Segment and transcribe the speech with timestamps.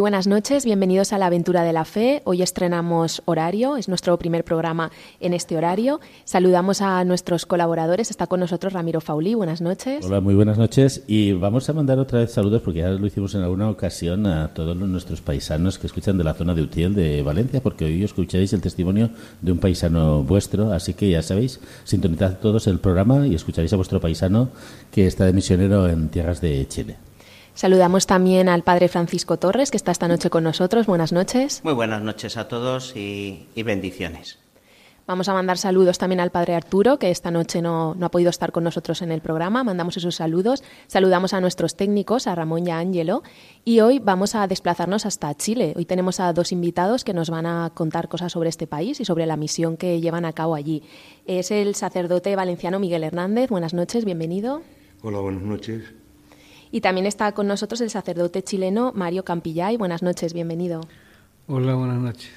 [0.00, 2.22] Buenas noches, bienvenidos a la aventura de la fe.
[2.24, 6.00] Hoy estrenamos horario, es nuestro primer programa en este horario.
[6.24, 10.04] Saludamos a nuestros colaboradores, está con nosotros Ramiro Fauli, buenas noches.
[10.04, 13.34] Hola, muy buenas noches y vamos a mandar otra vez saludos porque ya lo hicimos
[13.34, 17.22] en alguna ocasión a todos nuestros paisanos que escuchan de la zona de Utiel de
[17.22, 19.10] Valencia porque hoy escucharéis el testimonio
[19.42, 23.76] de un paisano vuestro, así que ya sabéis, sintonizad todos el programa y escucharéis a
[23.76, 24.50] vuestro paisano
[24.92, 27.07] que está de misionero en tierras de Chile.
[27.58, 30.86] Saludamos también al padre Francisco Torres, que está esta noche con nosotros.
[30.86, 31.60] Buenas noches.
[31.64, 34.38] Muy buenas noches a todos y, bendiciones.
[35.08, 38.52] Vamos a mandar saludos también al padre Arturo, que esta noche no, ha podido estar
[38.52, 39.64] con nosotros en el programa.
[39.64, 40.62] Mandamos esos saludos.
[40.86, 43.24] Saludamos a nuestros técnicos, a Ramón y a Ángelo.
[43.64, 45.72] Y hoy vamos a desplazarnos hasta Chile.
[45.76, 49.04] Hoy tenemos a dos invitados que nos van a contar cosas sobre este país y
[49.04, 50.84] sobre la misión que llevan a cabo allí.
[51.26, 53.50] Es el sacerdote valenciano Miguel Hernández.
[53.50, 54.62] Buenas noches, bienvenido.
[55.02, 55.82] Hola, buenas noches.
[56.70, 59.76] Y también está con nosotros el sacerdote chileno Mario Campillay.
[59.76, 60.80] Buenas noches, bienvenido.
[61.46, 62.30] Hola, buenas noches.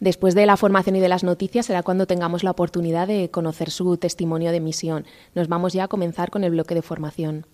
[0.00, 3.70] Después de la formación y de las noticias será cuando tengamos la oportunidad de conocer
[3.70, 5.06] su testimonio de misión.
[5.34, 7.46] Nos vamos ya a comenzar con el bloque de formación.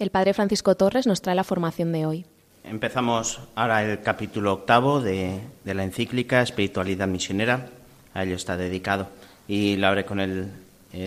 [0.00, 2.24] El padre Francisco Torres nos trae la formación de hoy.
[2.64, 7.68] Empezamos ahora el capítulo octavo de, la encíclica Espiritualidad Misionera.
[8.14, 9.08] A ello está dedicado.
[9.46, 10.48] Y la abre con el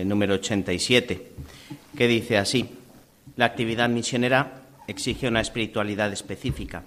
[0.06, 1.32] número 87,
[1.96, 2.70] que dice así.
[3.34, 6.84] La actividad misionera exige una espiritualidad específica,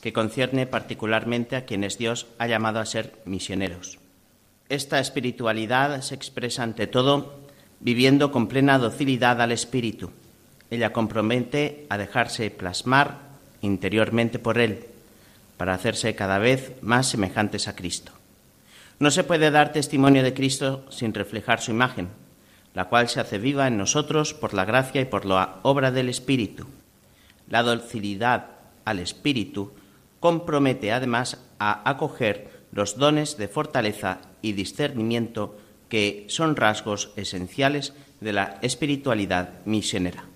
[0.00, 3.98] que concierne particularmente a quienes Dios ha llamado a ser misioneros.
[4.70, 7.40] Esta espiritualidad se expresa ante todo
[7.80, 10.12] viviendo con plena docilidad al Espíritu
[10.72, 13.18] ella compromete a dejarse plasmar
[13.60, 14.86] interiormente por Él,
[15.58, 18.12] para hacerse cada vez más semejantes a Cristo.
[18.98, 22.08] No se puede dar testimonio de Cristo sin reflejar su imagen,
[22.72, 26.08] la cual se hace viva en nosotros por la gracia y por la obra del
[26.08, 26.66] Espíritu.
[27.50, 28.46] La docilidad
[28.86, 29.74] al Espíritu
[30.20, 35.58] compromete además a acoger los dones de fortaleza y discernimiento
[35.90, 40.31] que son rasgos esenciales de la espiritualidad misionera.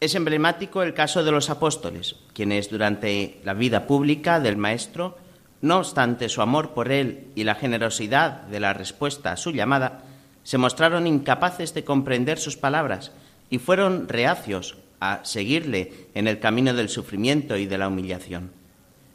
[0.00, 5.18] Es emblemático el caso de los apóstoles, quienes durante la vida pública del Maestro,
[5.60, 10.04] no obstante su amor por él y la generosidad de la respuesta a su llamada,
[10.42, 13.12] se mostraron incapaces de comprender sus palabras
[13.50, 18.52] y fueron reacios a seguirle en el camino del sufrimiento y de la humillación.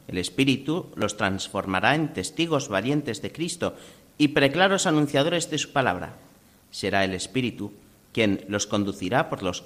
[0.06, 3.74] El Espíritu los transformará en testigos valientes de Cristo
[4.18, 6.14] y preclaros anunciadores de su palabra.
[6.70, 7.72] Será el Espíritu
[8.12, 9.64] quien los conducirá por los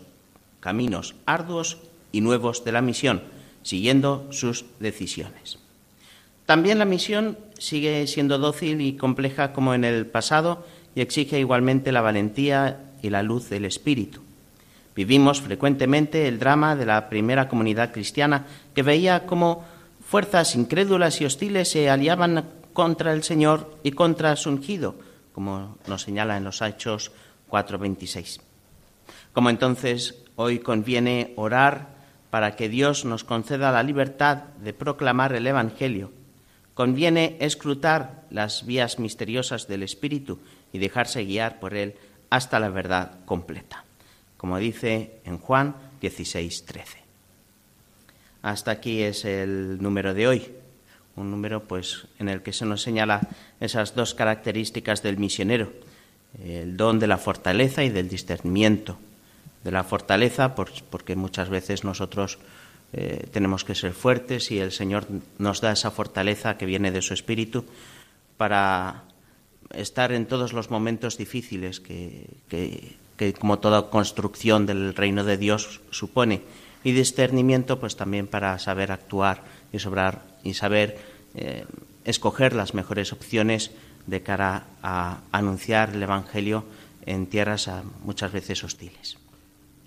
[0.60, 1.78] caminos arduos
[2.12, 3.22] y nuevos de la misión,
[3.62, 5.58] siguiendo sus decisiones.
[6.46, 11.92] También la misión sigue siendo dócil y compleja como en el pasado y exige igualmente
[11.92, 14.20] la valentía y la luz del espíritu.
[14.96, 19.64] Vivimos frecuentemente el drama de la primera comunidad cristiana que veía cómo
[20.04, 24.96] fuerzas incrédulas y hostiles se aliaban contra el Señor y contra su ungido,
[25.32, 27.12] como nos señala en los Hechos
[27.48, 28.40] 4:26.
[29.32, 31.88] Como entonces Hoy conviene orar
[32.30, 36.12] para que Dios nos conceda la libertad de proclamar el Evangelio.
[36.72, 40.38] Conviene escrutar las vías misteriosas del Espíritu
[40.72, 41.94] y dejarse guiar por Él
[42.30, 43.84] hasta la verdad completa,
[44.38, 46.98] como dice en Juan 16, 13.
[48.40, 50.54] Hasta aquí es el número de hoy,
[51.16, 53.28] un número pues en el que se nos señala
[53.60, 55.70] esas dos características del misionero,
[56.42, 58.96] el don de la fortaleza y del discernimiento
[59.64, 62.38] de la fortaleza, porque muchas veces nosotros
[62.92, 65.06] eh, tenemos que ser fuertes y el Señor
[65.38, 67.64] nos da esa fortaleza que viene de su Espíritu
[68.36, 69.04] para
[69.72, 72.26] estar en todos los momentos difíciles que,
[73.38, 76.42] como toda construcción del reino de Dios supone
[76.82, 80.98] y discernimiento pues también para saber actuar y sobrar y saber
[81.36, 81.66] eh,
[82.04, 83.70] escoger las mejores opciones
[84.06, 86.64] de cara a anunciar el Evangelio
[87.06, 87.70] en tierras
[88.02, 89.19] muchas veces hostiles.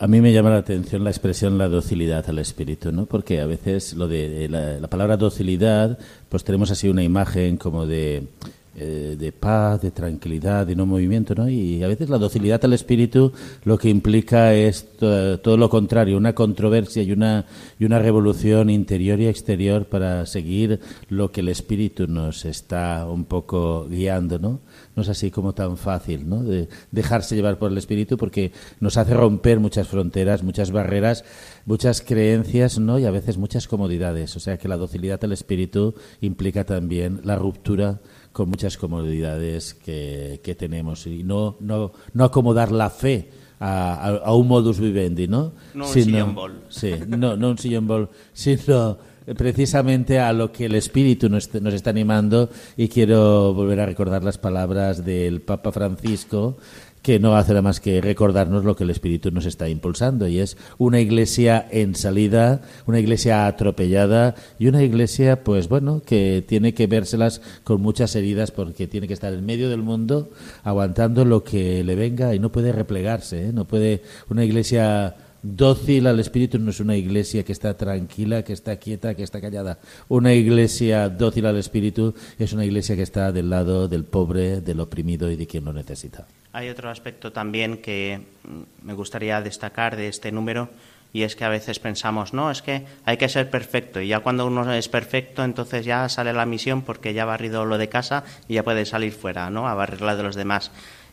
[0.04, 3.06] A mí me llama la atención la expresión la docilidad al espíritu, ¿no?
[3.06, 5.98] Porque a veces lo de la, palabra docilidad,
[6.28, 8.28] pues tenemos así una imagen como de
[8.76, 11.48] eh, de paz, de tranquilidad, de no movimiento, ¿no?
[11.48, 13.32] Y a veces la docilidad al espíritu
[13.64, 17.46] lo que implica es todo lo contrario, una controversia y una,
[17.80, 23.24] y una revolución interior y exterior para seguir lo que el espíritu nos está un
[23.24, 24.60] poco guiando, ¿no?
[24.96, 26.44] No es así como tan fácil, ¿no?
[26.44, 31.26] De dejarse llevar por el espíritu porque nos hace romper muchas fronteras, muchas barreras,
[31.66, 33.00] muchas creencias, ¿no?
[33.00, 34.36] Y a veces muchas comodidades.
[34.36, 38.02] O sea que la docilidad al espíritu implica también la ruptura
[38.32, 43.30] con muchas comodidades que, que tenemos y no, no, no acomodar la fe
[43.60, 45.54] a, a, un modus vivendi, ¿no?
[45.74, 46.64] No un sillón bol.
[46.70, 48.98] Sí, no, no un sillón bol, sino
[49.38, 54.24] precisamente a lo que el Espíritu nos, nos, está animando y quiero volver a recordar
[54.24, 56.58] las palabras del Papa Francisco
[57.04, 60.40] que no hace nada más que recordarnos lo que el Espíritu nos está impulsando y
[60.40, 66.74] es una iglesia en salida, una iglesia atropellada y una iglesia, pues bueno, que tiene
[66.74, 70.30] que vérselas con muchas heridas porque tiene que estar en medio del mundo
[70.64, 73.54] aguantando lo que le venga y no puede replegarse, ¿eh?
[73.54, 78.54] no puede una iglesia dócil al Espíritu no es una iglesia que está tranquila, que
[78.54, 79.78] está quieta, que está callada.
[80.08, 84.80] Una iglesia dócil al Espíritu es una iglesia que está del lado del pobre, del
[84.80, 86.26] oprimido y de quien lo necesita.
[86.54, 90.70] Hay otro aspecto también que mm, me gustaría destacar de este número
[91.12, 94.22] y es que a veces pensamos, no, es que hay que ser perfecto y ya
[94.22, 97.90] cuando uno es perfecto entonces ya sale la misión porque ya ha barrido lo de
[97.90, 99.68] casa y ya puede salir fuera, ¿no?
[99.68, 100.72] A barrer la de los demás.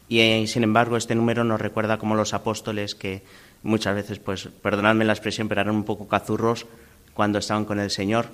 [0.08, 3.22] Y eh, sin embargo este número nos recuerda como los apóstoles que
[3.62, 6.66] muchas veces, pues, perdonadme la expresión, pero eran un poco cazurros
[7.14, 8.26] cuando estaban con el Señor.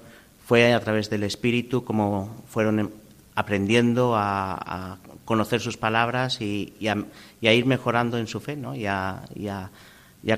[0.44, 2.92] Fue a través del Espíritu como fueron
[3.34, 8.74] aprendiendo a, conocer sus palabras y, a, ir mejorando en su fe, ¿no?
[8.74, 9.70] Y a,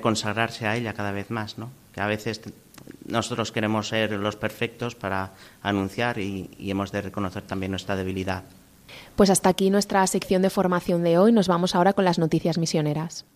[0.01, 1.71] consagrarse a ella cada vez más, ¿no?
[1.93, 2.41] Que a veces
[3.07, 5.33] nosotros queremos ser los perfectos para
[5.63, 8.45] anunciar y, y hemos de reconocer también nuestra debilidad.
[9.15, 11.33] Pues hasta aquí nuestra sección de formación de hoy.
[11.33, 13.27] Nos vamos ahora con las noticias misioneras.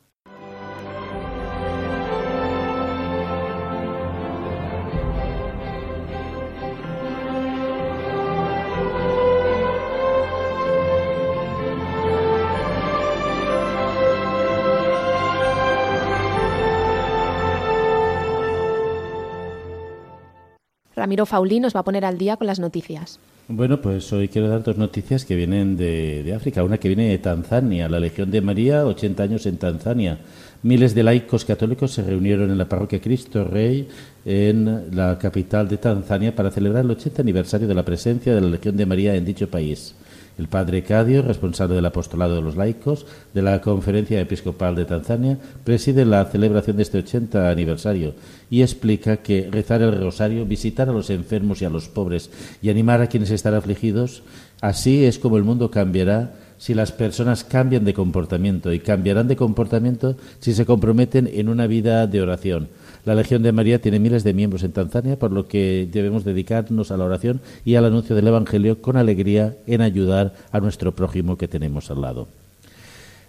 [21.02, 23.18] Ramiro Faulí nos va a poner al día con las noticias.
[23.48, 26.62] Bueno, pues hoy quiero dar dos noticias que vienen de, África.
[26.62, 30.20] Una que viene de Tanzania, la Legión de María, 80 años en Tanzania.
[30.62, 33.88] Miles de laicos católicos se reunieron en la parroquia Cristo Rey
[34.24, 38.46] en la capital de Tanzania para celebrar el 80 aniversario de la presencia de la
[38.46, 39.96] Legión de María en dicho país.
[40.38, 45.38] El padre Cadio, responsable del apostolado de los laicos de la Conferencia Episcopal de Tanzania,
[45.64, 48.14] preside la celebración de este 80 aniversario
[48.50, 52.30] y explica que rezar el rosario, visitar a los enfermos y a los pobres
[52.62, 54.22] y animar a quienes están afligidos,
[54.60, 59.34] así es como el mundo cambiará si las personas cambian de comportamiento y cambiarán de
[59.34, 62.68] comportamiento si se comprometen en una vida de oración
[63.04, 66.92] la Legión de María tiene miles de miembros en Tanzania, por lo que debemos dedicarnos
[66.92, 71.36] a la oración y al anuncio del Evangelio con alegría en ayudar a nuestro prójimo
[71.36, 72.28] que tenemos al lado.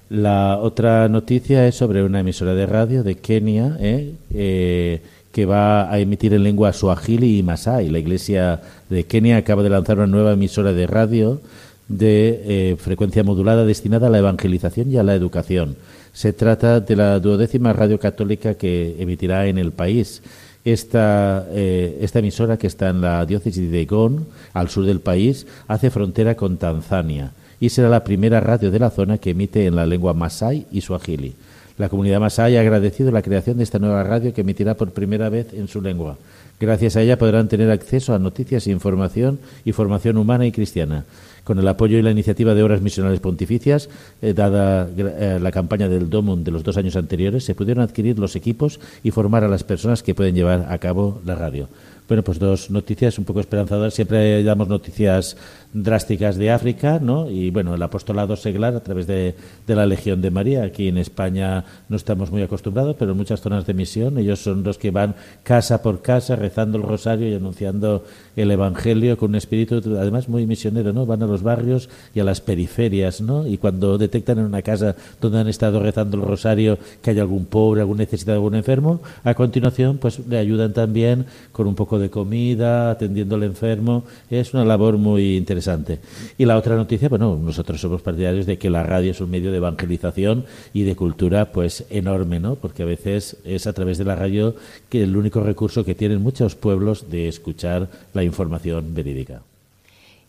[0.09, 4.13] La otra noticia es sobre una emisora de radio de Kenia ¿eh?
[4.31, 7.89] Eh, que va a emitir en lengua suajili y masai.
[7.89, 11.41] La Iglesia de Kenia acaba de lanzar una nueva emisora de radio
[11.87, 15.75] de eh, frecuencia modulada destinada a la evangelización y a la educación.
[16.13, 20.21] Se trata de la duodécima radio católica que emitirá en el país.
[20.63, 25.45] Esta, eh, esta emisora, que está en la diócesis de Gon, al sur del país,
[25.67, 29.75] hace frontera con Tanzania y será la primera radio de la zona que emite en
[29.75, 31.33] la lengua masai y suajili.
[31.77, 35.29] La comunidad masai ha agradecido la creación de esta nueva radio que emitirá por primera
[35.29, 36.17] vez en su lengua.
[36.59, 41.05] Gracias a ella podrán tener acceso a noticias, información y formación humana y cristiana
[41.43, 43.89] con el apoyo y la iniciativa de Horas Misionales Pontificias,
[44.21, 48.19] eh, dada eh, la campaña del DOMUN de los dos años anteriores, se pudieron adquirir
[48.19, 51.67] los equipos y formar a las personas que pueden llevar a cabo la radio.
[52.07, 53.93] Bueno, pues dos noticias un poco esperanzadoras.
[53.93, 55.37] Siempre damos noticias
[55.73, 57.29] drásticas de África, ¿no?
[57.29, 59.35] Y bueno, el apostolado seglar a través de,
[59.67, 60.63] la Legión de María.
[60.63, 64.63] Aquí en España no estamos muy acostumbrados, pero en muchas zonas de misión ellos son
[64.63, 69.35] los que van casa por casa rezando el rosario y anunciando el Evangelio con un
[69.35, 71.07] espíritu además muy misionero, ¿no?
[71.07, 73.47] Van a los barrios y a las periferias, ¿no?
[73.47, 77.45] Y cuando detectan en una casa donde han estado rezando el rosario que hay algún
[77.45, 82.11] pobre, algún necesitado, algún enfermo, a continuación pues le ayudan también con un poco de
[82.11, 84.03] comida, atendiendo al enfermo.
[84.29, 85.62] Es una labor muy interesante
[86.37, 89.51] y la otra noticia, bueno, nosotros somos partidarios de que la radio es un medio
[89.51, 92.55] de evangelización y de cultura pues enorme, ¿no?
[92.55, 94.55] Porque a veces es a través de la radio
[94.89, 99.41] que el único recurso que tienen muchos pueblos de escuchar la información verídica.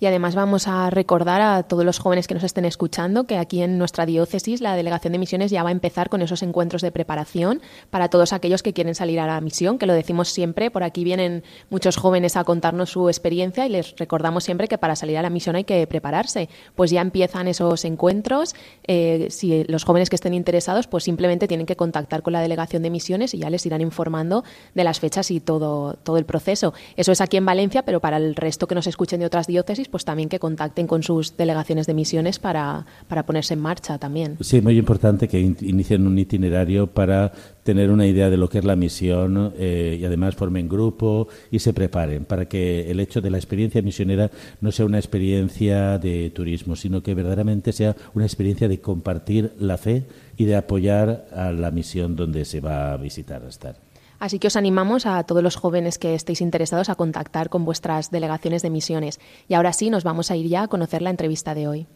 [0.01, 3.63] Y además vamos a recordar a todos los jóvenes que nos estén escuchando que aquí
[3.63, 6.91] en nuestra diócesis la Delegación de Misiones ya va a empezar con esos encuentros de
[6.91, 7.61] preparación
[7.91, 11.05] para todos aquellos que quieren salir a la misión, que lo decimos siempre, por aquí
[11.05, 15.23] vienen muchos jóvenes a contarnos su experiencia y les recordamos siempre que para salir a
[15.23, 16.49] la misión hay que prepararse.
[16.75, 18.55] Pues ya empiezan esos encuentros,
[18.87, 22.83] eh, si los jóvenes que estén interesados pues simplemente tienen que contactar con la Delegación
[22.83, 26.75] de Misiones y ya les irán informando de las fechas y todo, todo el proceso.
[26.97, 29.84] Eso es aquí en Valencia, pero para el resto que nos escuchen de otras diócesis,
[29.89, 34.37] pues también que contacten con sus delegaciones de misiones para, para ponerse en marcha también.
[34.41, 38.65] Sí, muy importante que inicien un itinerario para tener una idea de lo que es
[38.65, 43.31] la misión eh, y además formen grupo y se preparen para que el hecho de
[43.31, 48.69] la experiencia misionera no sea una experiencia de turismo, sino que verdaderamente sea una experiencia
[48.69, 50.05] de compartir la fe
[50.37, 53.77] y de apoyar a la misión donde se va a visitar, a estar.
[54.19, 58.11] Así que os animamos a todos los jóvenes que estéis interesados a contactar con vuestras
[58.11, 59.21] delegaciones de misiones.
[59.49, 61.87] Y ahora sí, nos vamos a ir ya a conocer la entrevista de hoy.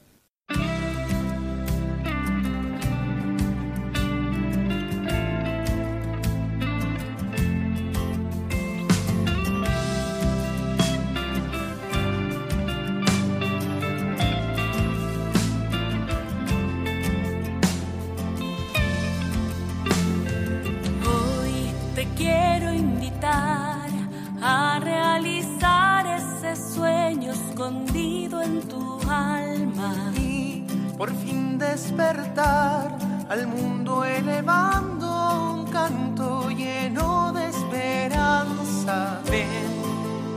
[33.28, 39.20] Al mundo elevando un canto lleno de esperanza.
[39.30, 39.46] Ven,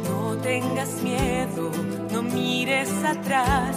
[0.03, 1.71] no tengas miedo,
[2.11, 3.75] no mires atrás.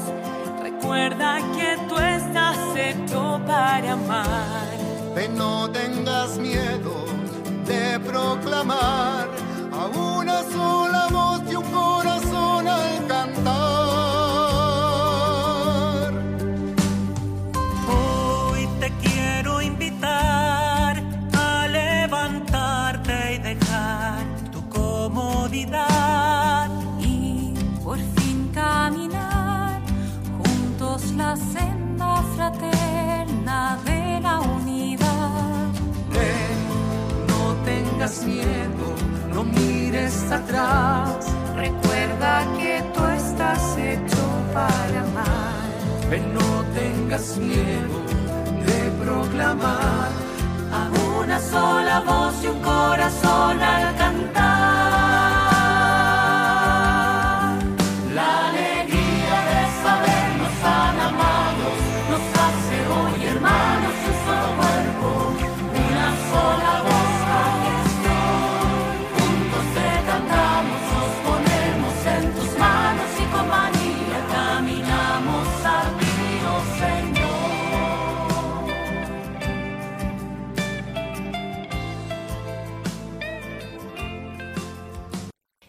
[0.62, 4.68] Recuerda que tú estás hecho para amar.
[5.14, 7.04] Ven, no tengas miedo
[7.66, 9.28] de proclamar
[9.72, 10.83] a una sola
[32.44, 35.68] fraterna de la unidad.
[36.10, 36.58] Ven,
[37.28, 38.86] no tengas miedo,
[39.32, 41.26] no mires atrás.
[41.56, 45.64] Recuerda que tú estás hecho para amar.
[46.10, 47.96] Ven, no tengas miedo
[48.68, 50.10] de proclamar
[50.78, 50.82] a
[51.18, 54.83] una sola voz y un corazón al cantar.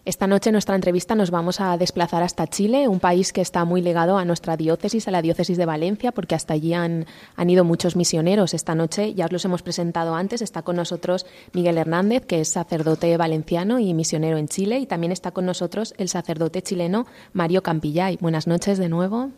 [0.05, 3.65] Esta noche en nuestra entrevista nos vamos a desplazar hasta Chile, un país que está
[3.65, 7.49] muy ligado a nuestra diócesis, a la diócesis de Valencia, porque hasta allí han, han
[7.49, 8.53] ido muchos misioneros.
[8.53, 10.43] Esta noche ya os los hemos presentado antes.
[10.43, 15.11] Está con nosotros Miguel Hernández, que es sacerdote valenciano y misionero en Chile, y también
[15.11, 18.19] está con nosotros el sacerdote chileno Mario Campillay.
[18.21, 19.31] Buenas noches de nuevo.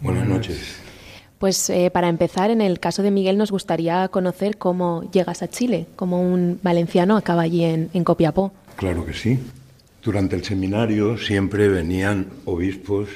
[0.00, 0.76] Buenas noches.
[1.38, 5.48] Pues eh, para empezar, en el caso de Miguel nos gustaría conocer cómo llegas a
[5.48, 8.52] Chile, cómo un valenciano acaba allí en, en Copiapó.
[8.76, 9.38] Claro que sí.
[10.04, 13.08] Durante el seminario siempre venían obispos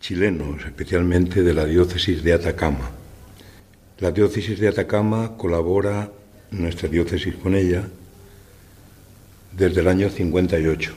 [0.00, 2.90] chilenos, especialmente de la diócesis de Atacama.
[3.98, 6.10] La diócesis de Atacama colabora
[6.50, 7.86] nuestra diócesis con ella
[9.54, 10.94] desde el año 58.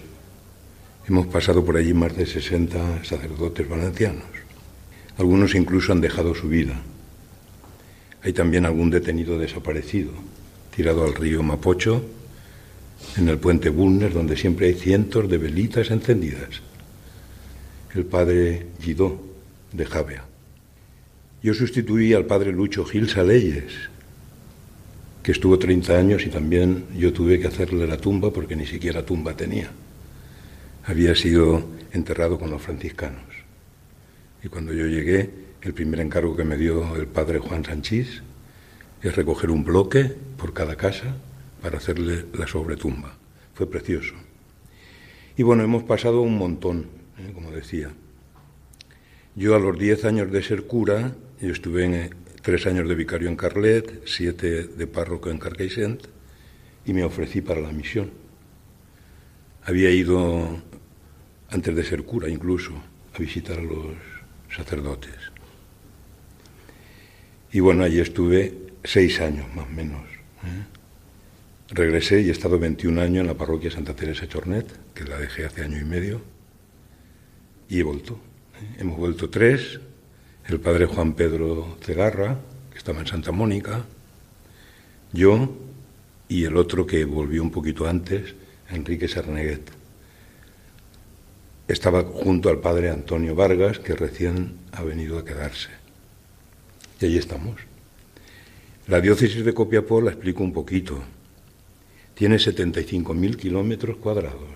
[1.09, 4.23] Hemos pasado por allí más de 60 sacerdotes valencianos.
[5.17, 6.79] Algunos incluso han dejado su vida.
[8.23, 10.11] Hay también algún detenido desaparecido,
[10.73, 12.05] tirado al río Mapocho
[13.17, 16.61] en el puente Bulner, donde siempre hay cientos de velitas encendidas.
[17.93, 19.21] El padre Guidó
[19.71, 20.25] de Javea.
[21.41, 23.71] Yo sustituí al padre Lucho Gil Saleyes,
[25.23, 29.05] que estuvo 30 años y también yo tuve que hacerle la tumba porque ni siquiera
[29.05, 29.69] tumba tenía.
[30.85, 33.23] Había sido enterrado con los franciscanos.
[34.43, 35.29] Y cuando yo llegué,
[35.61, 38.21] el primer encargo que me dio el padre Juan Sanchís
[39.01, 41.15] es recoger un bloque por cada casa
[41.65, 43.17] para hacerle la sobretumba.
[43.55, 44.13] Fue precioso.
[45.35, 46.85] Y bueno, hemos pasado un montón,
[47.17, 47.31] ¿eh?
[47.33, 47.89] como decía.
[49.33, 52.09] Yo a los diez años de ser cura, yo estuve eh,
[52.43, 56.03] tres años de vicario en Carlet, siete de párroco en Carcaixent,
[56.85, 58.11] y me ofrecí para la misión.
[59.63, 60.61] Había ido,
[61.49, 62.73] antes de ser cura incluso,
[63.11, 63.95] a visitar a los
[64.55, 65.17] sacerdotes.
[67.51, 68.53] Y bueno, allí estuve
[68.83, 70.03] seis años más o menos.
[70.43, 70.74] ¿eh?
[71.69, 75.45] Regresé y he estado 21 años en la parroquia Santa Teresa Chornet, que la dejé
[75.45, 76.21] hace año y medio,
[77.67, 78.19] y he vuelto.
[78.61, 78.81] ¿eh?
[78.81, 79.79] Hemos vuelto tres,
[80.47, 82.37] el padre Juan Pedro Cegarra,
[82.71, 83.83] que estaba en Santa Mónica,
[85.11, 85.57] yo
[86.27, 88.35] y el otro que volvió un poquito antes,
[88.69, 89.71] Enrique Sarneguet.
[91.67, 95.69] Estaba junto al padre Antonio Vargas, que recién ha venido a quedarse.
[97.01, 97.59] Y allí estamos.
[98.87, 101.03] La diócesis de Copiapó la explico un poquito.
[102.15, 104.55] Tiene 75.000 kilómetros cuadrados,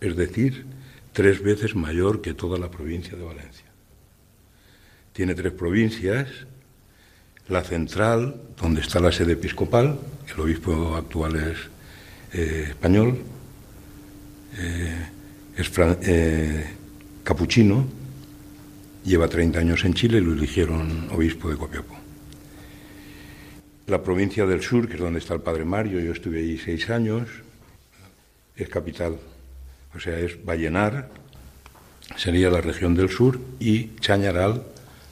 [0.00, 0.66] es decir,
[1.12, 3.64] tres veces mayor que toda la provincia de Valencia.
[5.12, 6.28] Tiene tres provincias,
[7.48, 9.98] la central, donde está la sede episcopal,
[10.32, 11.58] el obispo actual es
[12.34, 13.18] eh, español,
[14.58, 15.08] eh,
[15.56, 15.72] es
[16.02, 16.66] eh,
[17.24, 17.86] capuchino,
[19.04, 21.97] lleva 30 años en Chile y lo eligieron obispo de Copiapó.
[23.88, 26.90] La provincia del sur, que es donde está el padre Mario, yo estuve ahí seis
[26.90, 27.26] años,
[28.54, 29.16] es capital,
[29.96, 31.08] o sea, es Vallenar,
[32.14, 34.62] sería la región del sur, y Chañaral,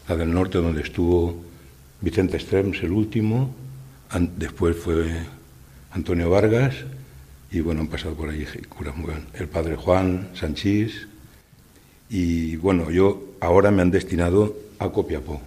[0.06, 1.42] la del norte, donde estuvo
[2.02, 3.54] Vicente Strems, el último,
[4.36, 5.06] después fue
[5.92, 6.74] Antonio Vargas,
[7.50, 9.14] y bueno, han pasado por ahí curas muy.
[9.32, 11.08] El padre Juan Sanchís,
[12.10, 15.40] y bueno, yo ahora me han destinado a Copiapó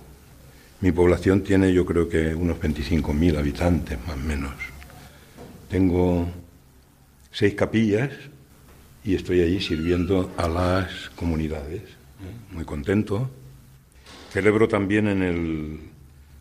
[0.82, 4.54] mi población tiene yo creo que unos 25.000 habitantes, más o menos.
[5.70, 6.28] Tengo
[7.32, 8.12] seis capillas
[9.04, 11.82] y estoy allí sirviendo a las comunidades.
[11.82, 12.54] ¿eh?
[12.54, 13.30] Muy contento.
[14.32, 15.80] Celebro también en el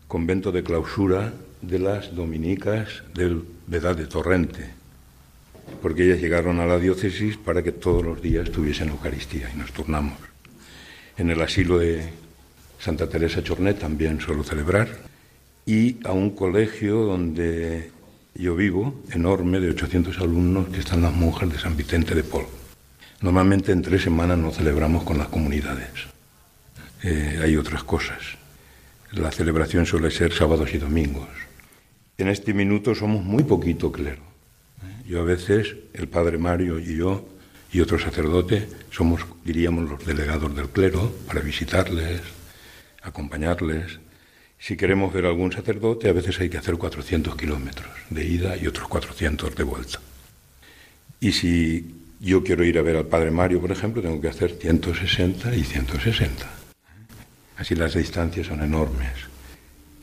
[0.07, 4.69] convento de clausura de las dominicas del Vedad de Torrente,
[5.81, 9.71] porque ellas llegaron a la diócesis para que todos los días tuviesen Eucaristía y nos
[9.71, 10.17] turnamos.
[11.17, 12.09] En el asilo de
[12.79, 14.87] Santa Teresa Chornet también suelo celebrar,
[15.65, 17.91] y a un colegio donde
[18.33, 22.45] yo vivo, enorme, de 800 alumnos, que están las monjas de San Vicente de Paul.
[23.21, 25.91] Normalmente en tres semanas no celebramos con las comunidades.
[27.03, 28.17] Eh, hay otras cosas.
[29.11, 31.27] La celebración suele ser sábados y domingos.
[32.17, 34.21] En este minuto somos muy poquito clero.
[35.05, 37.27] Yo a veces, el padre Mario y yo
[37.71, 42.21] y otro sacerdote somos, diríamos, los delegados del clero para visitarles,
[43.01, 43.99] acompañarles.
[44.57, 48.67] Si queremos ver algún sacerdote, a veces hay que hacer 400 kilómetros de ida y
[48.67, 49.99] otros 400 de vuelta.
[51.19, 54.51] Y si yo quiero ir a ver al Padre Mario, por ejemplo, tengo que hacer
[54.51, 56.49] 160 y 160.
[57.57, 59.29] Así las distancias son enormes.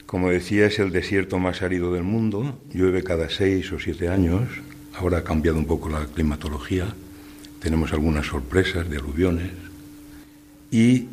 [0.06, 4.48] Como decía, es el desierto más árido del mundo, llueve cada seis o siete años,
[4.94, 6.86] ahora ha cambiado un poco la climatología,
[7.60, 9.50] tenemos algunas sorpresas de aluviones,
[10.70, 11.08] y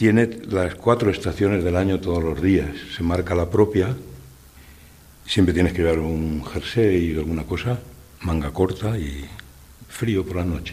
[0.00, 2.70] tiene las cuatro estaciones del año todos los días.
[2.96, 3.94] Se marca la propia.
[5.26, 7.78] Siempre tienes que llevar un jersey y alguna cosa,
[8.22, 9.26] manga corta y
[9.90, 10.72] frío por la noche.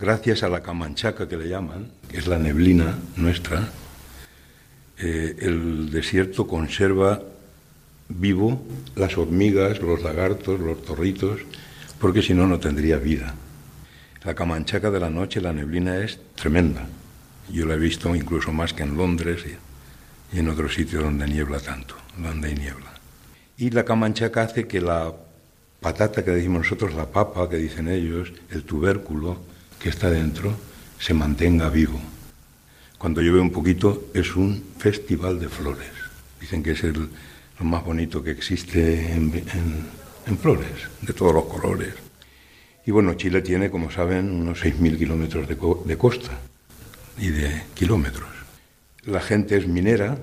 [0.00, 3.68] Gracias a la camanchaca que le llaman, que es la neblina nuestra,
[4.96, 7.20] eh, el desierto conserva
[8.08, 8.62] vivo
[8.94, 11.40] las hormigas, los lagartos, los torritos,
[12.00, 13.34] porque si no, no tendría vida.
[14.24, 16.88] La camanchaca de la noche, la neblina es tremenda.
[17.48, 19.44] Yo la he visto incluso más que en Londres
[20.32, 22.92] y, en otros sitios donde niebla tanto, donde hay niebla.
[23.56, 25.14] Y la camanchaca hace que la
[25.80, 29.38] patata que decimos nosotros, la papa que dicen ellos, el tubérculo
[29.78, 30.54] que está dentro,
[30.98, 32.00] se mantenga vivo.
[32.98, 35.90] Cuando llueve un poquito es un festival de flores.
[36.40, 37.08] Dicen que es el,
[37.58, 39.32] lo más bonito que existe en,
[40.38, 41.94] flores, de todos los colores.
[42.84, 46.32] Y bueno, Chile tiene, como saben, unos 6.000 kilómetros de costa
[47.18, 48.28] y de kilómetros.
[49.04, 50.18] La gente es minera,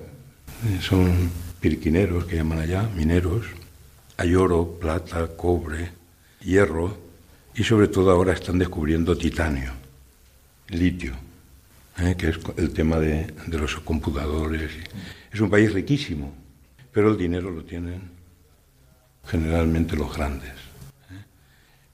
[0.80, 1.30] son
[1.60, 3.46] pirquineros que llaman allá, mineros.
[4.16, 5.90] Hay oro, plata, cobre,
[6.40, 6.96] hierro
[7.54, 9.72] y sobre todo ahora están descubriendo titanio,
[10.68, 11.14] litio,
[11.98, 12.14] ¿eh?
[12.16, 14.70] que es el tema de, los computadores.
[15.32, 16.34] Es un país riquísimo,
[16.92, 18.02] pero el dinero lo tienen
[19.24, 20.52] generalmente los grandes.
[21.10, 21.24] ¿eh?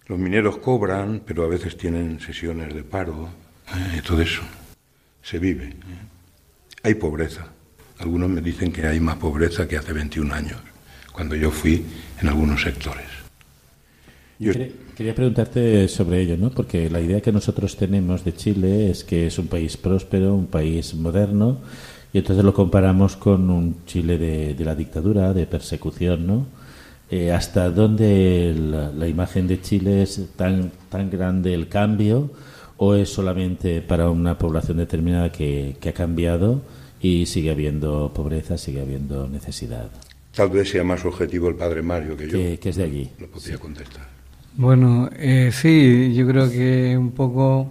[0.06, 3.30] Los mineros cobran, pero a veces tienen sesiones de paro
[3.72, 3.98] ¿eh?
[3.98, 4.42] y todo eso
[5.22, 5.64] se vive.
[5.64, 5.74] ¿eh?
[6.83, 7.46] Hay pobreza.
[7.98, 10.59] Algunos me dicen que hay más pobreza que hace 21 años,
[11.12, 11.85] cuando yo fui
[12.20, 13.06] en algunos sectores.
[14.96, 16.50] Quería preguntarte sobre ello, ¿no?
[16.50, 20.46] Porque la idea que nosotros tenemos de Chile es que es un país próspero, un
[20.46, 21.59] país moderno,
[22.11, 26.46] y entonces lo comparamos con un Chile de, la dictadura, de persecución, ¿no?
[27.11, 32.30] Eh, ¿Hasta dónde la, la, imagen de Chile es tan, tan grande el cambio?
[32.83, 36.62] O es solamente para una población determinada que, que ha cambiado
[36.99, 39.90] y sigue habiendo pobreza, sigue habiendo necesidad?
[40.35, 42.33] Tal vez sea más objetivo el padre Mario que yo.
[42.33, 43.11] Que, que es de allí.
[43.21, 44.09] Lo podría contestar.
[44.57, 47.71] Bueno, eh, sí, yo creo que un poco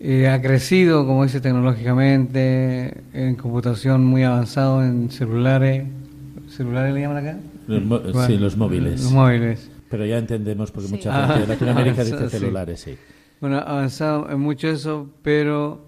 [0.00, 5.84] eh, ha crecido, como dice, tecnológicamente, en computación muy avanzado, en celulares.
[6.48, 7.38] ¿Celulares le llaman acá?
[7.66, 9.02] Los sí, los móviles.
[9.02, 9.68] Los móviles.
[9.90, 10.94] Pero ya entendemos porque Sí.
[10.94, 12.38] mucha gente de Ah, Latinoamérica dice sí.
[12.38, 12.96] celulares, sí.
[13.40, 15.84] Bueno, avanzado en mucho eso, pero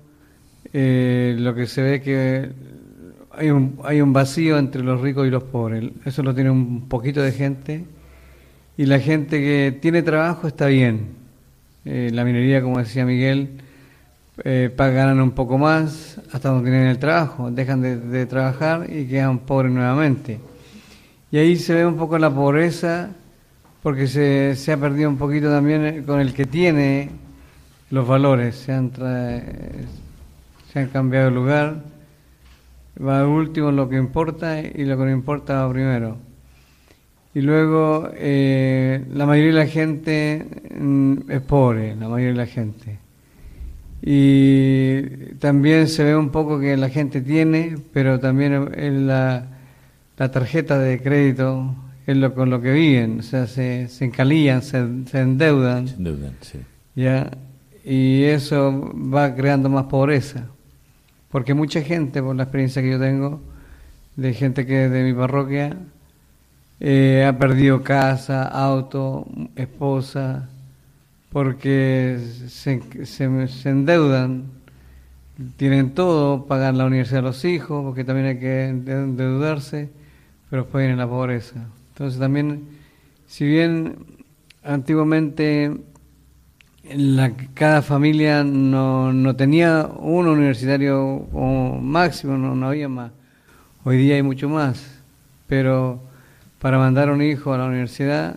[0.73, 2.51] eh, lo que se ve que
[3.31, 5.91] hay un, hay un vacío entre los ricos y los pobres.
[6.05, 7.85] Eso lo tiene un poquito de gente.
[8.77, 11.09] Y la gente que tiene trabajo está bien.
[11.85, 13.49] Eh, la minería, como decía Miguel,
[14.45, 17.51] eh, pa- ganan un poco más hasta donde tienen el trabajo.
[17.51, 20.39] Dejan de, de trabajar y quedan pobres nuevamente.
[21.31, 23.11] Y ahí se ve un poco la pobreza,
[23.83, 27.11] porque se, se ha perdido un poquito también con el que tiene
[27.91, 31.83] los valores, se han, se han cambiado de lugar,
[33.01, 36.17] va último lo que importa y lo que no importa va primero.
[37.35, 40.45] Y luego eh, la mayoría de la gente
[40.77, 42.99] mm, es pobre, la mayoría de la gente.
[44.03, 45.03] Y
[45.39, 49.47] también se ve un poco que la gente tiene, pero también la,
[50.17, 51.75] la tarjeta de crédito
[52.07, 56.05] es lo con lo que viven, o sea, se, se encalillan, se, se endeudan, Sin
[56.05, 56.59] duda, sí.
[56.97, 57.31] ¿ya?
[57.89, 60.45] Y eso va creando más pobreza.
[61.31, 63.41] Porque mucha gente, por la experiencia que yo tengo,
[64.15, 65.75] de gente que es de mi parroquia,
[66.81, 70.51] eh, ha perdido casa, auto, esposa,
[71.33, 74.45] porque se, se, se endeudan,
[75.57, 79.89] tienen todo, pagan la universidad de los hijos, porque también hay que endeudarse,
[80.51, 81.65] pero después viene la pobreza.
[81.93, 82.69] Entonces también,
[83.27, 83.97] si bien
[84.63, 85.75] antiguamente
[86.97, 91.27] la, cada familia no, no tenía un universitario
[91.81, 93.13] máximo, no, no había más.
[93.85, 94.85] Hoy día hay mucho más,
[95.47, 96.01] pero
[96.61, 98.37] para mandar un hijo a la universidad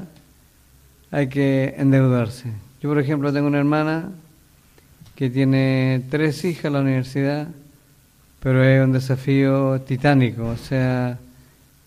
[1.11, 2.51] hay que endeudarse.
[2.81, 4.09] Yo, por ejemplo, tengo una hermana
[5.15, 7.47] que tiene tres hijas en la universidad,
[8.39, 11.19] pero es un desafío titánico, o sea,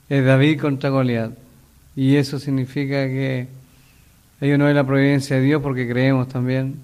[0.08, 1.32] es David contra Goliat.
[1.96, 3.46] Y eso significa que
[4.44, 6.76] ello no es la providencia de Dios porque creemos también,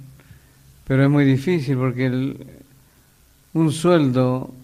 [0.86, 2.36] pero es muy difícil porque
[3.52, 4.54] un sueldo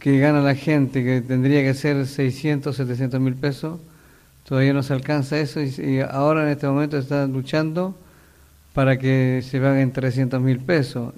[0.00, 3.78] que gana la gente, que tendría que ser 600, 700 mil pesos,
[4.44, 7.94] todavía no se alcanza eso y, ahora en este momento está luchando
[8.74, 11.14] para que se paguen 300 mil pesos.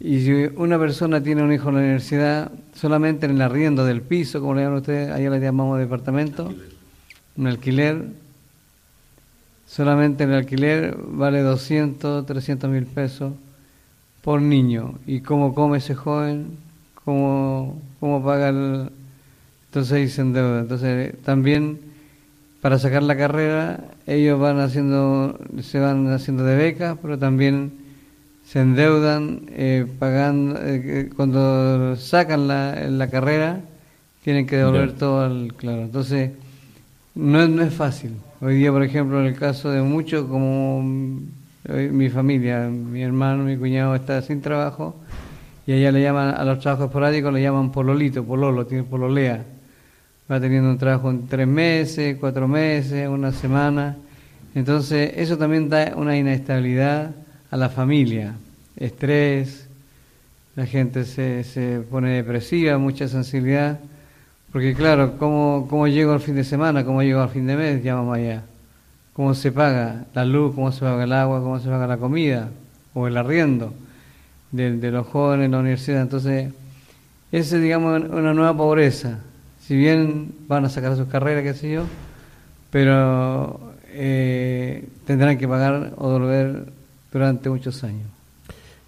[0.00, 4.02] Y si una persona tiene un hijo en la universidad, solamente en el arriendo del
[4.02, 6.52] piso, como le llaman ustedes, allá le llamamos departamento,
[7.36, 8.04] un alquiler,
[9.68, 13.34] solamente el alquiler vale 200, 300 mil pesos
[14.22, 14.94] por niño.
[15.06, 16.56] ¿Y cómo come ese joven?
[17.04, 18.90] ¿Cómo, cómo paga el...?
[19.66, 20.60] Entonces ahí se endeuda.
[20.60, 21.78] Entonces también
[22.62, 27.72] para sacar la carrera ellos van haciendo, se van haciendo de becas, pero también
[28.46, 33.60] se endeudan eh, pagando, eh, cuando sacan la, la carrera
[34.24, 35.82] tienen que devolver todo al claro.
[35.82, 36.30] Entonces
[37.14, 38.12] no es, no es fácil.
[38.40, 40.78] Hoy día, por ejemplo, en el caso de muchos, como
[41.68, 44.94] hoy mi familia, mi hermano, mi cuñado está sin trabajo
[45.66, 49.44] y allá le llaman, a los trabajos esporádicos le llaman pololito, pololo, tiene pololea.
[50.30, 53.96] Va teniendo un trabajo en tres meses, cuatro meses, una semana.
[54.54, 57.10] Entonces, eso también da una inestabilidad
[57.50, 58.36] a la familia,
[58.76, 59.66] estrés,
[60.54, 63.80] la gente se, se pone depresiva, mucha sensibilidad,
[64.52, 66.84] porque claro, ¿cómo, ¿cómo llego al fin de semana?
[66.84, 67.82] ¿Cómo llego al fin de mes?
[67.82, 68.42] Ya vamos allá.
[69.12, 70.54] ¿Cómo se paga la luz?
[70.54, 71.40] ¿Cómo se paga el agua?
[71.40, 72.48] ¿Cómo se paga la comida?
[72.94, 73.72] O el arriendo
[74.52, 76.00] de, de los jóvenes en la universidad.
[76.00, 76.52] Entonces,
[77.30, 79.18] esa es, digamos, una nueva pobreza.
[79.60, 81.82] Si bien van a sacar sus carreras, qué sé yo,
[82.70, 86.72] pero eh, tendrán que pagar o devolver
[87.12, 88.17] durante muchos años.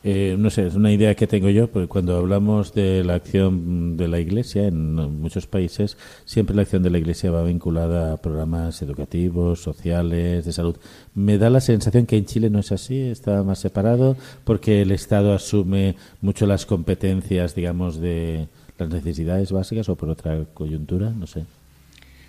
[0.03, 3.99] Eh, no sé, es una idea que tengo yo, porque cuando hablamos de la acción
[3.99, 8.17] de la Iglesia en muchos países, siempre la acción de la Iglesia va vinculada a
[8.17, 10.77] programas educativos, sociales, de salud.
[11.15, 14.91] Me da la sensación que en Chile no es así, está más separado, porque el
[14.91, 21.27] Estado asume mucho las competencias, digamos, de las necesidades básicas o por otra coyuntura, no
[21.27, 21.45] sé.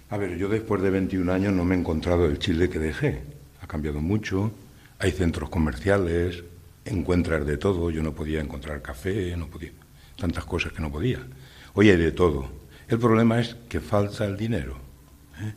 [0.10, 3.21] A ver, yo después de 21 años no me he encontrado el Chile que dejé.
[3.62, 4.51] Ha cambiado mucho,
[4.99, 6.43] hay centros comerciales,
[6.86, 7.89] encuentras de todo.
[7.89, 9.72] Yo no podía encontrar café, no podía,
[10.17, 11.20] tantas cosas que no podía.
[11.74, 12.50] Hoy hay de todo.
[12.88, 14.78] El problema es que falta el dinero.
[15.39, 15.54] ¿eh?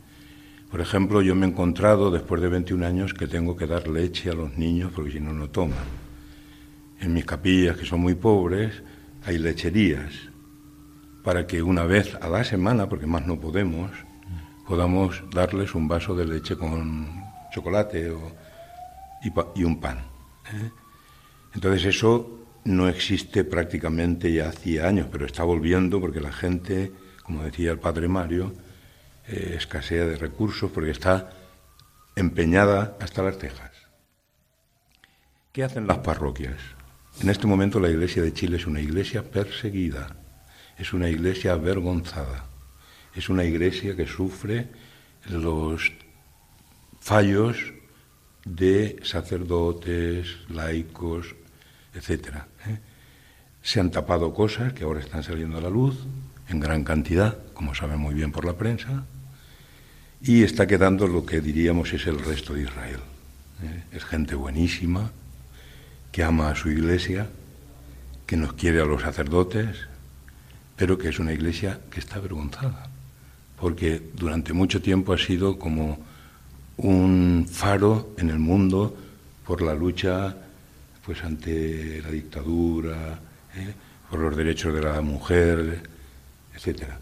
[0.71, 4.29] Por ejemplo, yo me he encontrado después de 21 años que tengo que dar leche
[4.29, 6.05] a los niños porque si no, no toman.
[7.01, 8.81] en mis capillas, que son muy pobres,
[9.25, 10.13] hay lecherías,
[11.23, 13.91] para que una vez a la semana, porque más no podemos,
[14.67, 17.09] podamos darles un vaso de leche con
[17.53, 18.31] chocolate o,
[19.23, 19.99] y, y un pan.
[20.53, 20.71] ¿eh?
[21.55, 26.91] Entonces eso no existe prácticamente ya hacía años, pero está volviendo porque la gente,
[27.23, 28.53] como decía el padre Mario,
[29.27, 31.31] eh, escasea de recursos porque está
[32.15, 33.71] empeñada hasta las cejas.
[35.53, 36.59] ¿Qué hacen las parroquias?
[37.21, 40.17] En este momento la Iglesia de Chile es una iglesia perseguida,
[40.77, 42.45] es una iglesia avergonzada,
[43.15, 44.67] es una iglesia que sufre
[45.29, 45.93] los
[46.99, 47.57] fallos
[48.43, 51.35] de sacerdotes, laicos,
[51.95, 52.47] etcétera.
[52.67, 52.77] ¿eh?
[53.63, 56.05] Se han tapado cosas que ahora están saliendo a la luz
[56.49, 59.05] en gran cantidad, como saben muy bien por la prensa,
[60.21, 62.99] y está quedando lo que diríamos es el resto de Israel.
[63.63, 63.83] ¿eh?
[63.91, 65.11] Es gente buenísima,
[66.11, 67.27] que ama a su iglesia,
[68.25, 69.87] que nos quiere a los sacerdotes,
[70.75, 72.89] pero que es una iglesia que está avergonzada,
[73.59, 75.99] porque durante mucho tiempo ha sido como
[76.77, 78.95] un faro en el mundo
[79.45, 80.37] por la lucha
[81.05, 83.19] pues ante la dictadura,
[83.55, 83.73] ¿eh?
[84.09, 85.83] por los derechos de la mujer,
[86.53, 86.97] etcétera.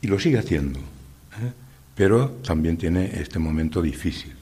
[0.00, 1.52] Y lo sigue haciendo, ¿eh?
[1.94, 4.34] pero también tiene este momento difícil.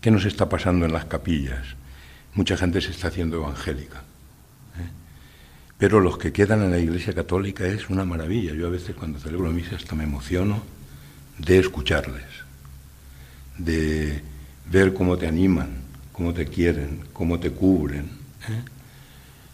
[0.00, 1.76] ¿Qué nos está pasando en las capillas?
[2.34, 3.98] Mucha gente se está haciendo evangélica.
[3.98, 4.88] ¿eh?
[5.76, 8.54] Pero los que quedan en la Iglesia Católica es una maravilla.
[8.54, 10.62] Yo a veces cuando celebro misa hasta me emociono
[11.38, 12.24] de escucharles,
[13.58, 14.22] de
[14.70, 15.82] ver cómo te animan,
[16.22, 18.04] cómo te quieren, cómo te cubren.
[18.48, 18.62] ¿eh?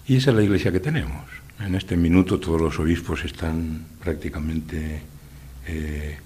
[0.07, 1.25] Y esa es la Iglesia que tenemos.
[1.59, 5.01] En este minuto todos los obispos están prácticamente
[5.67, 6.19] eh,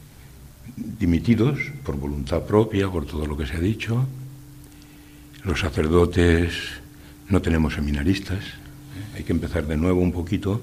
[0.99, 4.05] dimitidos por voluntad propia, por todo lo que se ha dicho.
[5.45, 6.55] Los sacerdotes
[7.29, 8.41] no tenemos seminaristas.
[8.41, 9.19] ¿eh?
[9.19, 10.61] Hay que empezar de nuevo un poquito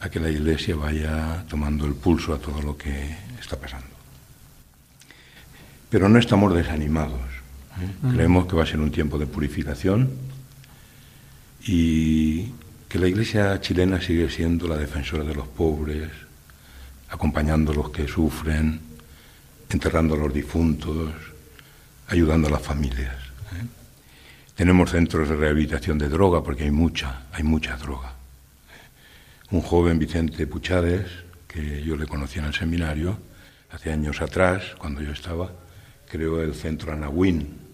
[0.00, 3.86] a que la Iglesia vaya tomando el pulso a todo lo que está pasando.
[5.90, 7.37] Pero no estamos desanimados.
[8.10, 10.10] Creemos que va a ser un tiempo de purificación
[11.66, 12.52] y
[12.88, 16.10] que la Iglesia chilena sigue siendo la defensora de los pobres,
[17.10, 18.80] acompañando a los que sufren,
[19.68, 21.12] enterrando a los difuntos,
[22.08, 23.14] ayudando a las familias.
[23.52, 23.66] ¿eh?
[24.54, 28.14] Tenemos centros de rehabilitación de droga porque hay mucha, hay mucha droga.
[29.50, 31.06] Un joven Vicente Puchades,
[31.46, 33.18] que yo le conocí en el seminario,
[33.70, 35.52] hace años atrás, cuando yo estaba,
[36.08, 37.67] creó el centro Anahuín.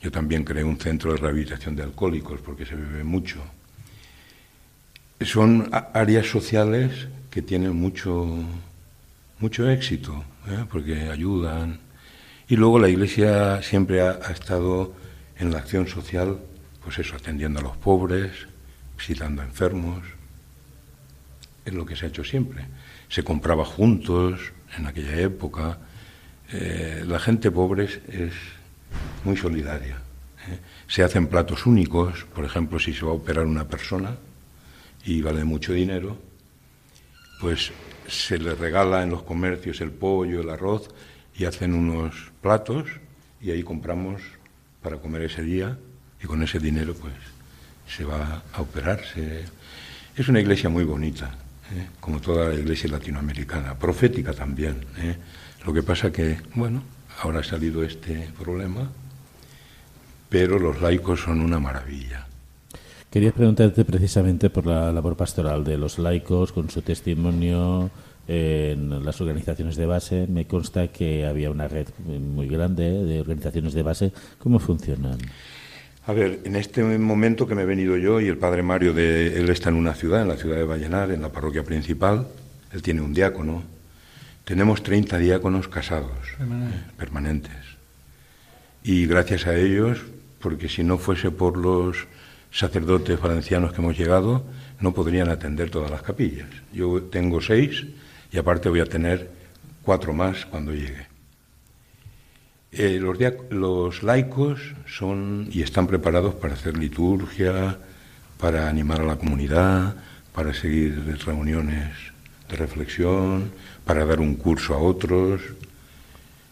[0.00, 3.42] Yo también creé un centro de rehabilitación de alcohólicos porque se bebe mucho.
[5.20, 8.38] Son áreas sociales que tienen mucho,
[9.40, 10.64] mucho éxito, ¿eh?
[10.70, 11.80] porque ayudan.
[12.48, 14.94] Y luego la Iglesia siempre ha, estado
[15.36, 16.38] en la acción social,
[16.84, 18.30] pues eso, atendiendo a los pobres,
[18.96, 20.04] visitando a enfermos.
[21.64, 22.64] Es lo que se ha hecho siempre.
[23.08, 25.78] Se compraba juntos en aquella época.
[26.52, 28.32] Eh, la gente pobre es
[29.24, 30.00] muy solidaria.
[30.86, 34.16] Se hacen platos únicos, por ejemplo, si se va a operar una persona
[35.04, 36.16] y vale mucho dinero,
[37.40, 37.72] pues
[38.08, 40.88] se le regala en los comercios el pollo, el arroz
[41.36, 42.88] y hacen unos platos
[43.40, 44.22] y ahí compramos
[44.82, 45.78] para comer ese día
[46.22, 47.14] y con ese dinero pues
[47.86, 49.44] se va a operarse.
[50.16, 51.34] Es una iglesia muy bonita,
[51.72, 51.88] ¿eh?
[52.00, 54.84] como toda la iglesia latinoamericana, profética también.
[54.98, 55.16] ¿eh?
[55.64, 56.82] Lo que pasa que, bueno,
[57.20, 58.90] ahora ha salido este problema,
[60.28, 62.26] pero los laicos son una maravilla.
[63.10, 67.90] Quería preguntarte precisamente por la labor pastoral de los laicos, con su testimonio
[68.26, 70.26] en las organizaciones de base.
[70.28, 74.12] Me consta que había una red muy grande de organizaciones de base.
[74.38, 75.16] ¿Cómo funcionan?
[76.06, 79.38] A ver, en este momento que me he venido yo y el padre Mario, de,
[79.38, 82.26] él está en una ciudad, en la ciudad de Vallenar, en la parroquia principal,
[82.72, 83.62] él tiene un diácono.
[84.48, 86.78] Tenemos 30 diáconos casados, Permanente.
[86.96, 87.64] permanentes.
[88.82, 89.98] Y gracias a ellos,
[90.40, 92.06] porque si no fuese por los
[92.50, 94.46] sacerdotes valencianos que hemos llegado,
[94.80, 96.48] no podrían atender todas las capillas.
[96.72, 97.84] Yo tengo seis
[98.32, 99.30] y aparte voy a tener
[99.82, 101.06] cuatro más cuando llegue.
[102.72, 102.98] Eh,
[103.50, 107.76] los laicos son y están preparados para hacer liturgia,
[108.40, 109.96] para animar a la comunidad,
[110.32, 111.92] para seguir reuniones
[112.48, 113.52] de reflexión,
[113.88, 115.40] para dar un curso a otros.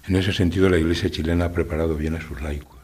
[0.08, 2.80] En ese sentido, la Iglesia chilena ha preparado bien a sus laicos.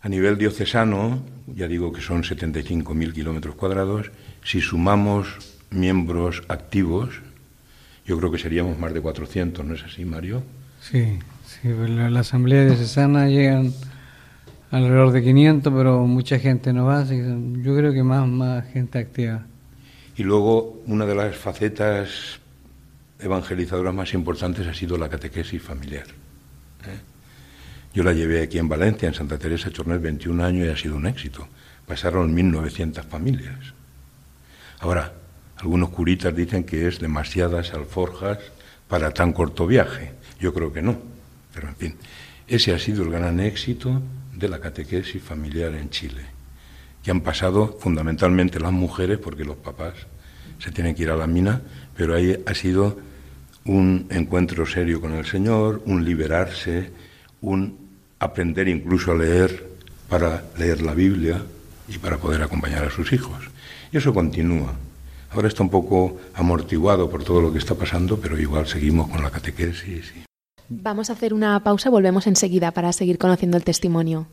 [0.00, 1.22] A nivel diocesano,
[1.54, 4.10] ya digo que son 75.000 kilómetros cuadrados,
[4.42, 5.26] si sumamos
[5.68, 7.20] miembros activos,
[8.06, 10.42] yo creo que seríamos más de 400, ¿no es así, Mario?
[10.80, 13.74] Sí, sí, pues la, la asamblea diocesana llegan
[14.70, 19.44] alrededor de 500, pero mucha gente no va, yo creo que más, más gente activa.
[20.16, 22.40] Y luego una de las facetas
[23.18, 26.06] evangelizadoras más importantes ha sido la catequesis familiar.
[26.06, 27.00] ¿eh?
[27.94, 30.96] Yo la llevé aquí en Valencia, en Santa Teresa Chornet, 21 años y ha sido
[30.96, 31.48] un éxito.
[31.86, 33.72] Pasaron 1.900 familias.
[34.80, 35.14] Ahora,
[35.56, 38.38] algunos curitas dicen que es demasiadas alforjas
[38.88, 40.12] para tan corto viaje.
[40.38, 40.98] Yo creo que no.
[41.54, 41.96] Pero en fin,
[42.46, 44.02] ese ha sido el gran éxito
[44.34, 46.22] de la catequesis familiar en Chile,
[47.02, 49.94] que han pasado fundamentalmente las mujeres, porque los papás
[50.58, 51.60] se tienen que ir a la mina,
[51.96, 52.98] pero ahí ha sido
[53.64, 56.90] un encuentro serio con el Señor, un liberarse,
[57.40, 57.78] un
[58.18, 59.66] aprender incluso a leer
[60.08, 61.42] para leer la Biblia
[61.88, 63.50] y para poder acompañar a sus hijos.
[63.92, 64.74] Y eso continúa.
[65.30, 69.22] Ahora está un poco amortiguado por todo lo que está pasando, pero igual seguimos con
[69.22, 70.12] la catequesis.
[70.68, 74.26] Vamos a hacer una pausa, volvemos enseguida para seguir conociendo el testimonio.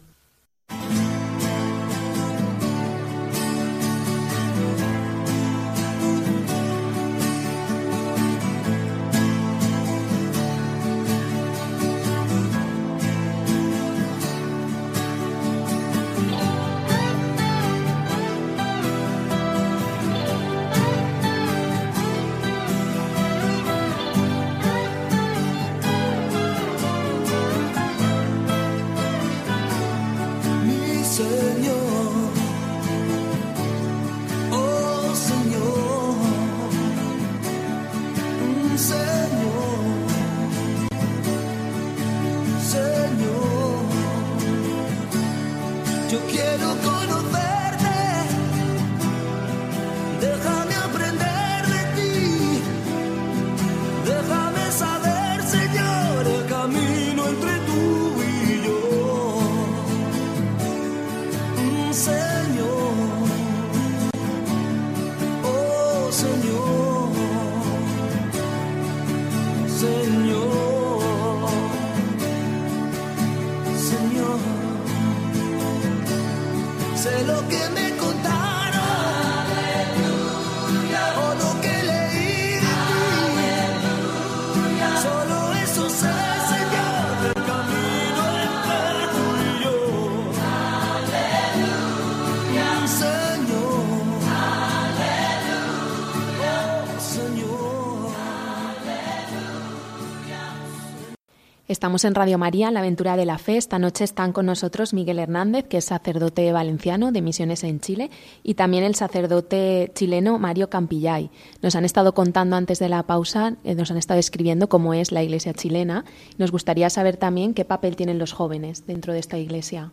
[101.83, 103.57] Estamos en Radio María, en la aventura de la fe.
[103.57, 108.09] Esta noche están con nosotros Miguel Hernández, que es sacerdote valenciano de misiones en Chile,
[108.41, 111.29] y también el sacerdote chileno Mario Campillay.
[111.61, 115.11] Nos han estado contando antes de la pausa, eh, nos han estado escribiendo cómo es
[115.11, 116.05] la iglesia chilena.
[116.37, 119.91] Nos gustaría saber también qué papel tienen los jóvenes dentro de esta iglesia.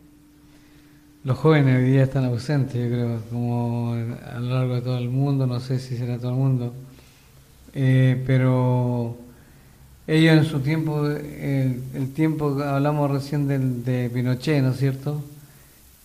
[1.24, 5.11] Los jóvenes hoy día están ausentes, yo creo, como a lo largo de todo el
[5.11, 6.72] mundo, no sé si será todo el mundo,
[7.72, 9.16] Eh, pero
[10.11, 15.23] ellos en su tiempo, el, tiempo, hablamos recién del, de Pinochet, ¿no es cierto?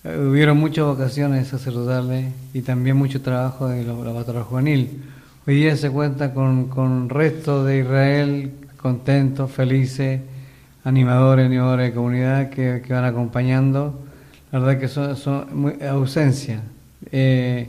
[0.04, 5.02] Eh, hubieron muchas vocaciones sacerdotales y también mucho trabajo de la, pastoral juvenil.
[5.48, 10.22] Hoy día se cuenta con, con restos de Israel contentos, felices,
[10.84, 14.00] animadores, animadores de comunidad que, que van acompañando.
[14.52, 16.62] La verdad que son, son ausencia.
[17.12, 17.68] Eh,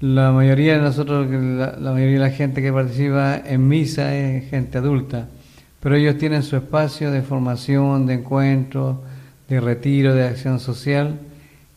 [0.00, 4.78] la mayoría de nosotros, la mayoría de la gente que participa en misa es gente
[4.78, 5.28] adulta,
[5.82, 9.02] pero ellos tienen su espacio de formación, de encuentro,
[9.48, 11.18] de retiro, de acción social,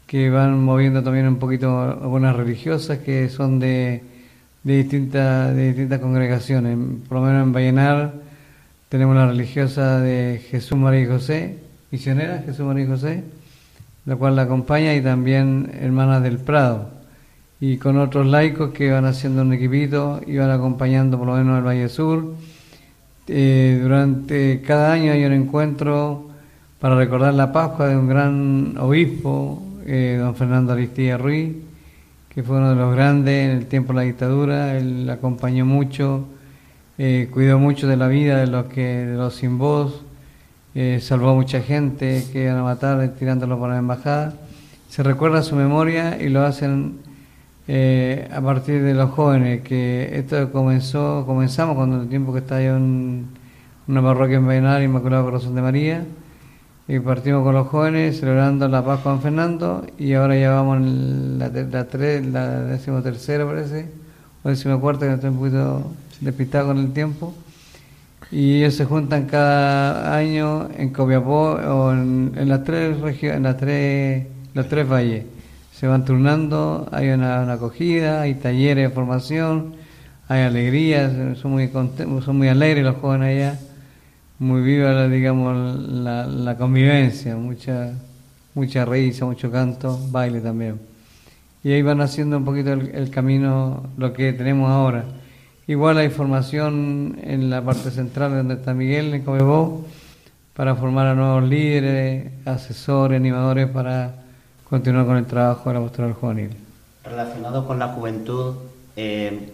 [0.05, 4.03] que van moviendo también un poquito algunas religiosas que son de,
[4.63, 6.77] de, distintas, de distintas congregaciones.
[7.09, 8.13] Por lo menos en Vallenar
[8.89, 11.57] tenemos la religiosa de Jesús María y José,
[11.89, 13.23] misionera Jesús María y José,
[14.05, 16.95] la cual la acompaña, y también Hermanas del Prado
[17.59, 21.57] y con otros laicos que van haciendo un equipito y van acompañando por lo menos
[21.57, 22.35] el Valle Sur.
[23.27, 26.29] Eh, durante cada año hay un encuentro
[26.79, 31.55] para recordar la Pascua de un gran obispo, eh, don Fernando Aristía Ruiz,
[32.29, 34.77] que fue uno de los grandes en el tiempo de la dictadura.
[34.77, 36.27] Él acompañó mucho,
[36.97, 40.03] eh, cuidó mucho de la vida de los que de los sin voz,
[40.75, 44.33] eh, salvó a mucha gente que iban a matar tirándolo por la embajada.
[44.89, 46.99] Se recuerda su memoria y lo hacen
[47.67, 52.61] eh, a partir de los jóvenes, que esto comenzó, comenzamos cuando el tiempo que estaba
[52.61, 53.27] yo en
[53.87, 56.05] una parroquia en Vallenar, Inmaculado Corazón de María,
[56.87, 61.49] y partimos con los jóvenes celebrando la Pascua en Fernando, y ahora ya vamos la,
[61.49, 63.89] la, tres, la décimo tercera parece,
[64.43, 65.91] o décimo cuarta, que estoy un poquito
[66.21, 67.33] despistado con el tiempo,
[68.31, 73.43] y ellos se juntan cada año en Copiapó o en, en las tres regiones, en
[73.43, 75.34] las tres, los tres valles.
[75.77, 79.75] Se van turnando, hay una, una acogida, hay talleres de formación,
[80.29, 83.59] hay alegrías, son muy son muy alegres los jóvenes allá,
[84.39, 87.91] muy viva la, digamos la, la convivencia, mucha
[88.53, 90.79] mucha risa, mucho canto, baile también.
[91.61, 95.03] Y ahí van haciendo un poquito el, el camino, lo que tenemos ahora.
[95.67, 99.85] Igual hay formación en la parte central donde está Miguel, en Comebó,
[100.53, 104.24] para formar a nuevos líderes, asesores, animadores para
[104.75, 106.49] continuar con el trabajo de la pastoral juvenil.
[107.05, 108.55] Relacionado con la juventud,
[108.97, 109.49] eh,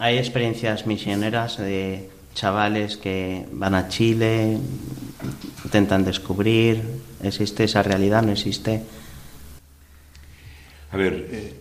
[0.00, 4.58] hay experiencias misioneras de chavales que van a Chile,
[5.64, 6.82] intentan descubrir,
[7.22, 8.22] ¿existe esa realidad?
[8.22, 8.82] ¿No existe?
[10.90, 11.54] A ver, eh,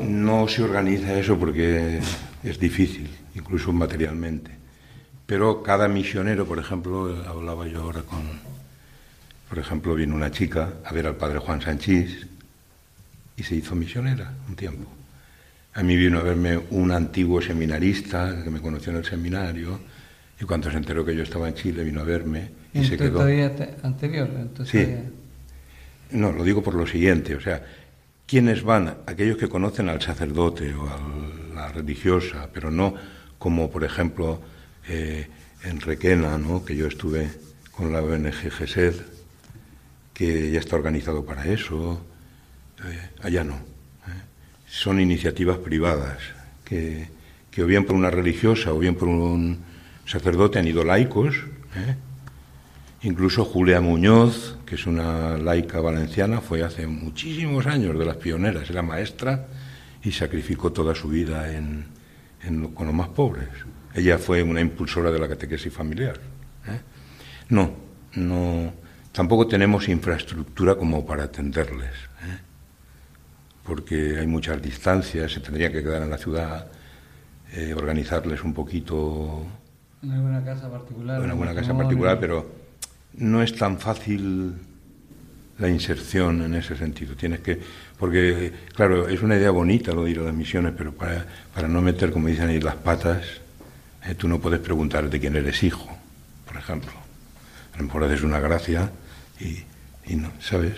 [0.00, 1.98] no se organiza eso porque
[2.44, 4.52] es difícil, incluso materialmente.
[5.26, 8.22] Pero cada misionero, por ejemplo, hablaba yo ahora con,
[9.48, 12.26] por ejemplo, vino una chica a ver al padre Juan Sanchís
[13.36, 14.88] y se hizo misionera un tiempo.
[15.74, 19.80] A mí vino a verme un antiguo seminarista que me conoció en el seminario
[20.40, 23.12] y cuando se enteró que yo estaba en Chile vino a verme y se quedó.
[23.14, 24.86] todavía te- anterior, entonces Sí.
[24.86, 25.10] todavía-
[26.10, 27.62] No, lo digo por lo siguiente, o sea,
[28.26, 28.96] ¿quiénes van?
[29.06, 30.98] Aquellos que conocen al sacerdote o a
[31.54, 32.94] la religiosa, pero no
[33.38, 34.40] como, por ejemplo,
[34.88, 35.28] eh,
[35.64, 36.64] en Requena, ¿no?
[36.64, 37.28] que yo estuve
[37.72, 38.94] con la ONG GESED,
[40.18, 42.04] que ya está organizado para eso,
[42.84, 43.54] eh, allá no.
[43.54, 44.20] ¿eh?
[44.66, 46.18] Son iniciativas privadas
[46.64, 47.06] que,
[47.52, 49.60] que o bien por una religiosa o bien por un
[50.06, 51.36] sacerdote han ido laicos,
[51.76, 51.94] ¿eh?
[53.02, 58.68] Incluso Julia Muñoz, que es una laica valenciana, fue hace muchísimos años de las pioneras,
[58.68, 59.46] era maestra
[60.02, 61.86] y sacrificó toda su vida en,
[62.74, 63.50] con los más pobres.
[63.94, 66.18] Ella fue una impulsora de la catequesis familiar.
[67.50, 67.70] No,
[68.14, 68.72] no,
[69.12, 72.38] tampoco tenemos infraestructura como para atenderles, ¿eh?
[73.64, 76.66] porque hay muchas distancias, se tendría que quedar en la ciudad,
[77.52, 79.46] eh, organizarles un poquito
[80.02, 81.22] en alguna casa particular.
[81.22, 82.46] en alguna un casa particular, pero
[83.14, 84.54] no es tan fácil
[85.58, 87.16] la inserción en ese sentido.
[87.16, 87.60] Tienes que,
[87.98, 91.66] porque, claro, es una idea bonita lo de ir a las misiones, pero para, para
[91.66, 93.24] no meter, como dicen ahí, las patas,
[94.04, 95.88] eh, tú no puedes preguntar de quién eres hijo,
[96.46, 97.07] por ejemplo.
[97.78, 98.90] A lo mejor haces una gracia
[99.38, 99.62] y,
[100.12, 100.74] y no, ¿sabes?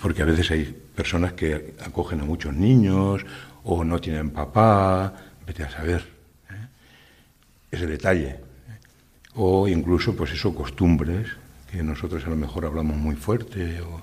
[0.00, 0.64] Porque a veces hay
[0.96, 3.20] personas que acogen a muchos niños
[3.64, 5.12] o no tienen papá,
[5.46, 6.08] vete a saber.
[6.50, 6.66] ¿eh?
[7.70, 8.40] Ese detalle
[9.34, 11.28] o incluso pues eso costumbres
[11.70, 13.98] que nosotros a lo mejor hablamos muy fuerte o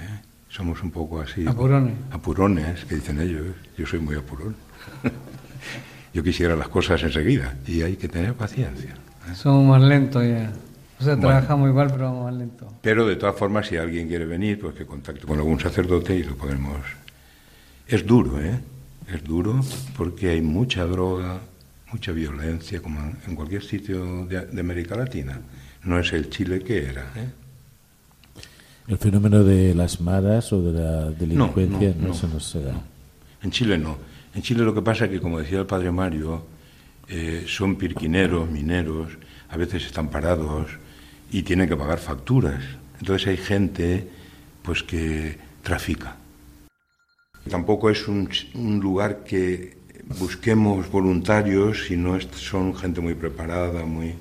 [0.00, 0.20] ¿eh?
[0.48, 1.94] somos un poco así Apurones.
[2.10, 3.44] apurones que dicen ellos
[3.76, 4.56] yo soy muy apurón
[6.14, 8.94] yo quisiera las cosas enseguida y hay que tener paciencia
[9.34, 10.50] Somos más lentos ya.
[11.00, 11.28] O sea, Bueno.
[11.28, 12.68] trabajamos igual, pero vamos más lentos.
[12.82, 16.22] pero de todas formas si alguien quiere venir pues que contacte con algún sacerdote y
[16.24, 16.76] lo podemos
[17.86, 18.58] es duro eh
[19.12, 19.60] es duro
[19.96, 21.38] porque hay mucha droga
[21.92, 25.40] mucha violencia como en cualquier sitio de, de América Latina
[25.84, 27.28] no es el Chile que era ¿eh?
[28.88, 32.62] El fenómeno de las maras o de la delincuencia no, no, no, se nos se
[32.62, 32.72] da.
[33.42, 33.98] En Chile no.
[34.34, 36.46] En Chile lo que pasa es que, como decía el padre Mario,
[37.06, 39.08] eh, son pirquineros, mineros,
[39.50, 40.68] a veces están parados
[41.30, 42.62] y tienen que pagar facturas.
[43.00, 44.08] Entonces hay gente
[44.62, 46.16] pues que trafica.
[47.48, 49.76] Tampoco es un, un lugar que
[50.18, 54.14] busquemos voluntarios, sino es- son gente muy preparada, muy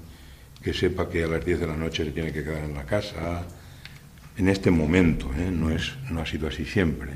[0.64, 2.86] que sepa que a las 10 de la noche se tiene que quedar en la
[2.86, 3.46] casa.
[4.38, 5.50] En este momento, ¿eh?
[5.52, 7.12] no, es, no ha sido así siempre.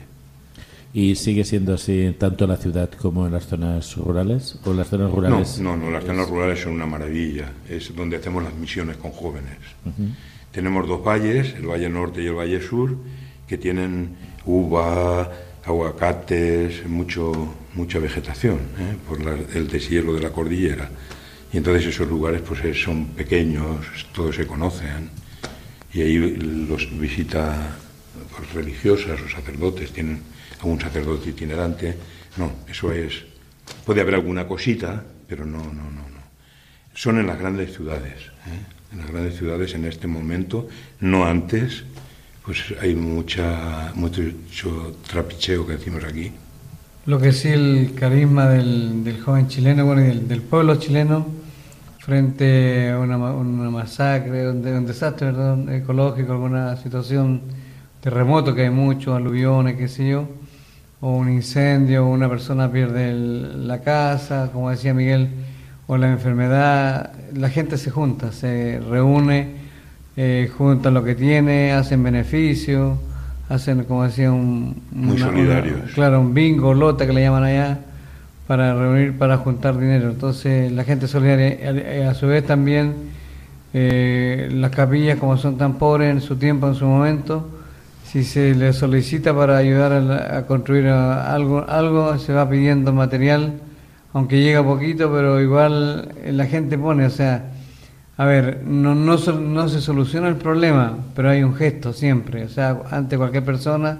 [0.94, 4.60] ¿Y sigue siendo así tanto en la ciudad como en las zonas rurales?
[4.66, 5.60] ¿O las zonas No, rurales?
[5.60, 7.50] no, no, las zonas rurales son una maravilla.
[7.70, 9.58] Es donde hacemos las misiones con jóvenes.
[10.52, 12.98] Tenemos dos valles, el Valle Norte y el Valle Sur,
[13.48, 14.16] que tienen
[14.46, 15.32] uva,
[15.64, 18.96] aguacates, mucho, mucha vegetación, ¿eh?
[19.08, 20.90] por la- el deshielo de la cordillera.
[21.54, 23.78] Y entonces esos lugares pues son pequeños,
[24.14, 25.10] todos se conocen.
[25.94, 27.78] Y ahí los visita
[28.36, 30.22] pues, religiosas o sacerdotes, tienen
[30.60, 31.98] algún sacerdote itinerante.
[32.38, 33.24] No, eso es.
[33.86, 36.22] Puede haber alguna cosita, pero no, no, no, no.
[36.94, 38.32] Son en las grandes ciudades.
[38.48, 38.92] ¿eh?
[38.92, 40.68] En las grandes ciudades en este momento,
[41.00, 41.84] no antes,
[42.46, 46.32] pues hay mucha, mucho trapicheo que decimos aquí.
[47.06, 51.26] Lo que sí, el carisma del, del joven chileno, bueno, y del, del pueblo chileno,
[52.00, 57.42] frente a una, una masacre, un, un desastre perdón, ecológico, alguna situación,
[58.02, 60.28] terremoto, que hay muchos, aluviones, qué sé yo,
[61.02, 65.30] o un incendio, una persona pierde el- la casa, como decía Miguel,
[65.88, 69.48] o la enfermedad, la gente se junta, se reúne,
[70.18, 72.98] eh, junta lo que tiene, hacen beneficio,
[73.50, 74.82] hacen, como decía, un...
[74.92, 75.92] Muy solidarios.
[75.94, 77.80] claro, un bingo, lota que le llaman allá,
[78.48, 80.10] para reunir, para juntar dinero.
[80.10, 82.94] Entonces, la gente solidaria, a, a su vez también,
[83.74, 87.50] eh, las capillas, como son tan pobres en su tiempo, en su momento,
[88.12, 92.50] si se les solicita para ayudar a, la- a construir a- algo, algo, se va
[92.50, 93.54] pidiendo material,
[94.14, 97.46] aunque llega poquito, pero igual eh, la gente pone, o sea,
[98.18, 102.50] a ver, no, no, no se soluciona el problema, pero hay un gesto siempre, o
[102.50, 103.98] sea, ante cualquier persona,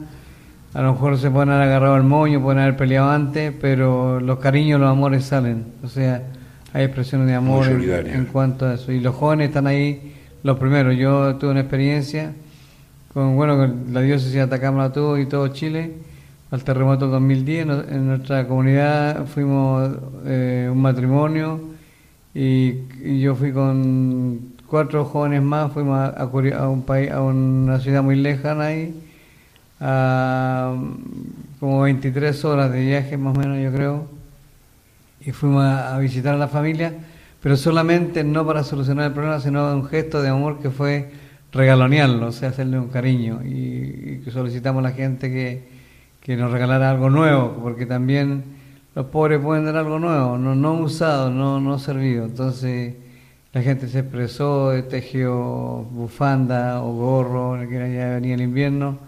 [0.74, 4.40] a lo mejor se pueden haber agarrado el moño, pueden haber peleado antes, pero los
[4.40, 6.22] cariños, los amores salen, o sea,
[6.74, 7.80] hay expresiones de amor en,
[8.14, 12.34] en cuanto a eso, y los jóvenes están ahí, los primeros, yo tuve una experiencia
[13.14, 15.94] con bueno con la diócesis de Atacama tuvo y todo Chile
[16.50, 19.92] al terremoto del 2010 no- en nuestra comunidad fuimos
[20.26, 21.60] eh, un matrimonio
[22.34, 26.26] y, yo fui con cuatro jóvenes más fuimos a,
[26.70, 28.94] un país a una ciudad muy lejana ahí
[29.82, 30.74] a
[31.60, 34.22] como 23 horas de viaje más o menos yo creo
[35.26, 36.94] y fuimos a visitar a la familia,
[37.44, 41.12] pero solamente no para solucionar el problema, sino un gesto de amor que fue
[41.52, 43.42] regalonearlo, o sea, hacerle un cariño.
[43.44, 45.64] Y, y solicitamos a la gente que,
[46.22, 48.44] que nos regalara algo nuevo, porque también
[48.96, 52.26] los pobres pueden dar algo nuevo, no, no usado, no, no servido.
[52.26, 52.96] Entonces
[53.54, 59.00] la gente se expresó, tejió bufanda o gorro, que ya venía el invierno,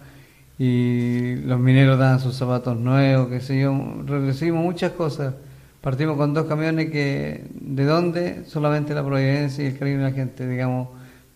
[0.57, 3.73] y los mineros daban sus zapatos nuevos, qué sé yo,
[4.05, 5.33] recibimos muchas cosas.
[5.81, 8.45] Partimos con dos camiones que, ¿de dónde?
[8.45, 10.87] Solamente la providencia y el cariño de la gente, digamos,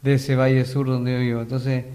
[0.08, 1.42] de ese valle sur donde yo vivo.
[1.42, 1.86] Entonces,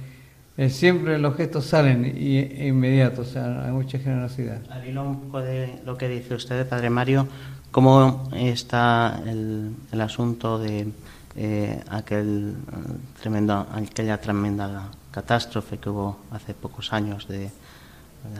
[0.57, 4.61] eh, siempre los gestos salen y, e inmediatos, o sea, hay mucha generosidad.
[4.71, 7.27] Al hilo un poco de lo que dice usted, Padre Mario,
[7.71, 10.89] ¿cómo está el, el asunto de
[11.37, 17.51] eh, aquel eh, tremendo, aquella tremenda catástrofe que hubo hace pocos años de, de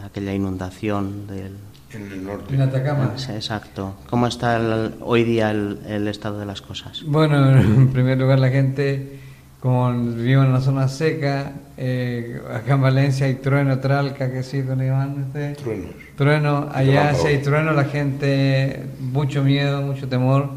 [0.05, 1.57] aquella inundación del...
[1.95, 2.55] En el norte.
[2.55, 3.15] En Atacama.
[3.35, 3.95] Exacto.
[4.09, 7.03] ¿Cómo está el- hoy día el, el estado de las cosas?
[7.07, 9.21] Bueno, en primer lugar la gente,
[9.63, 14.61] como vivimos en una zona seca, eh, acá en Valencia hay trueno, tralca, que sí,
[14.63, 15.57] ¿cómo le llaman ustedes?
[15.59, 15.91] Truenos.
[16.17, 20.51] Trueno, allá si hay trueno, la gente, mucho miedo, mucho temor,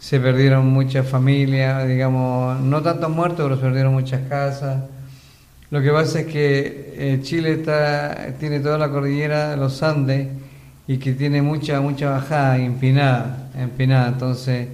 [0.00, 4.82] se perdieron muchas familias, digamos, no tantos muertos, pero se perdieron muchas casas.
[5.70, 10.26] Lo que pasa es que eh, Chile está, tiene toda la cordillera de los Andes
[10.88, 14.08] y que tiene mucha, mucha bajada, empinada, empinada.
[14.08, 14.66] Entonces,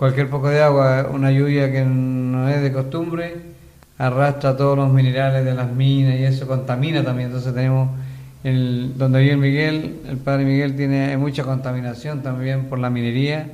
[0.00, 3.34] cualquier poco de agua, una lluvia que no es de costumbre,
[3.98, 7.26] arrastra todos los minerales de las minas y eso contamina también.
[7.26, 7.90] Entonces tenemos
[8.42, 13.46] el, donde vive el Miguel, el padre Miguel tiene mucha contaminación también por la minería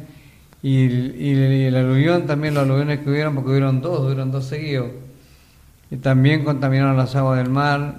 [0.62, 0.84] y,
[1.32, 4.90] el- aluvión también, los aluviones que hubieron, porque hubieron dos, hubieron dos seguidos.
[5.90, 7.96] Y también contaminaron las aguas del mar,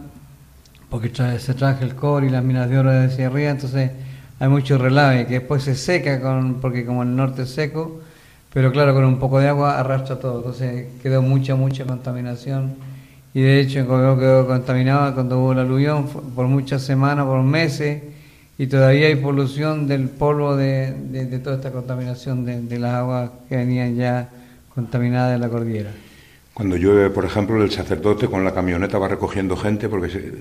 [0.90, 3.92] porque se traje el cobre y las minas de oro de arriba, entonces
[4.40, 6.22] hay mucho relave que después se seca
[6.62, 8.08] porque como el norte es seco,
[8.54, 12.76] pero claro, con un poco de agua arrastra todo, entonces quedó mucha, mucha contaminación.
[13.34, 18.02] Y de hecho, Copiapó quedó contaminado cuando hubo el aluvión por muchas semanas, por meses,
[18.58, 23.58] y todavía hay polución del polvo de, de- toda esta contaminación de, las aguas que
[23.58, 24.30] venían ya
[24.74, 25.92] contaminadas de la cordillera.
[26.56, 30.32] Cuando llueve, por ejemplo, el sacerdote con la camioneta va recogiendo gente porque se-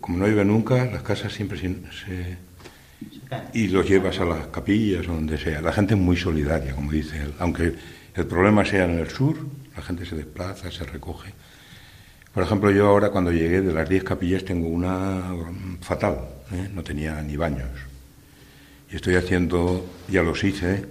[0.00, 1.66] como no llueve nunca, las casas siempre se...
[3.52, 5.60] Y los llevas a las capillas o donde sea.
[5.60, 7.34] La gente es muy solidaria, como dice él.
[7.38, 7.74] Aunque
[8.14, 9.36] el problema sea en el sur,
[9.76, 11.32] la gente se desplaza, se recoge.
[12.32, 16.18] Por ejemplo, yo ahora cuando llegué de las 10 capillas tengo una mm, fatal,
[16.52, 16.68] ¿eh?
[16.74, 17.70] no tenía ni baños.
[18.90, 20.84] Y estoy haciendo, ya los hice,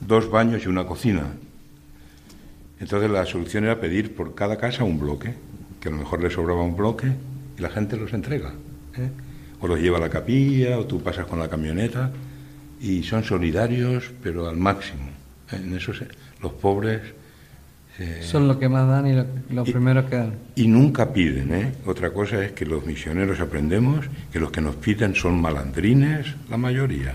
[0.00, 1.34] dos baños y una cocina.
[2.80, 5.34] Entonces la solución era pedir por cada casa un bloque,
[5.80, 7.12] que a lo mejor le sobraba un bloque
[7.58, 8.52] y la gente los entrega.
[8.96, 9.10] ¿eh?
[9.60, 12.10] O los lleva a la capilla, o tú pasas con la camioneta,
[12.80, 15.08] y son solidarios, pero al máximo.
[15.52, 16.08] En eso se-
[16.42, 17.00] los pobres...
[17.98, 19.14] eh, Son los que más dan y
[19.54, 20.34] lo- y- primeros que dan.
[20.56, 21.72] y nunca piden, ¿eh?
[21.86, 26.58] Otra cosa es que los misioneros aprendemos que los que nos piden son malandrines, la
[26.58, 27.14] mayoría.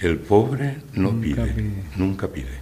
[0.00, 1.72] El pobre no Nunca pide, pide.
[1.96, 2.56] nunca pide.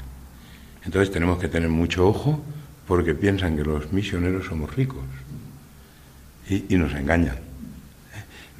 [0.84, 2.42] Entonces tenemos que tener mucho ojo
[2.88, 5.04] porque piensan que los misioneros somos ricos
[6.48, 7.36] y, y nos engañan.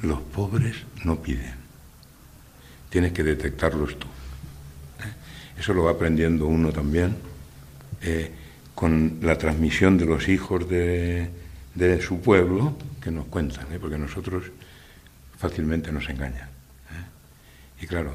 [0.01, 1.55] Los pobres no piden.
[2.89, 4.07] Tienes que detectarlos tú.
[4.99, 5.59] ¿eh?
[5.59, 7.15] Eso lo va aprendiendo uno también
[8.01, 8.31] eh,
[8.73, 11.29] con la transmisión de los hijos de,
[12.01, 13.77] su pueblo que nos cuentan, ¿eh?
[13.79, 14.45] porque nosotros
[15.37, 16.49] fácilmente nos engañan.
[17.81, 18.13] Y claro,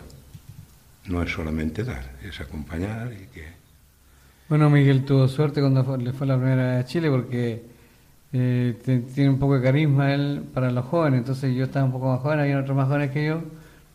[1.07, 3.47] no es solamente dar, es acompañar y que...
[4.49, 7.65] Bueno, Miguel tuvo suerte cuando le fue la primera a Chile porque
[8.39, 11.21] eh, te- tiene un poco de carisma él para los jóvenes.
[11.21, 13.41] Entonces yo estaba un poco más joven, había otros más jóvenes que yo.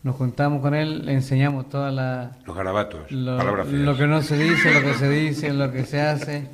[0.02, 4.20] Nos juntamos con él, le enseñamos todas las Los garabatos, lo, palabras lo que no
[4.22, 6.48] se dice, lo que se dice, lo que se hace.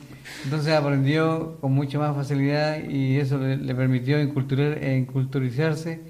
[0.44, 6.00] Entonces aprendió con mucha más facilidad y eso le, le permitió inculturar, eh, inculturizarse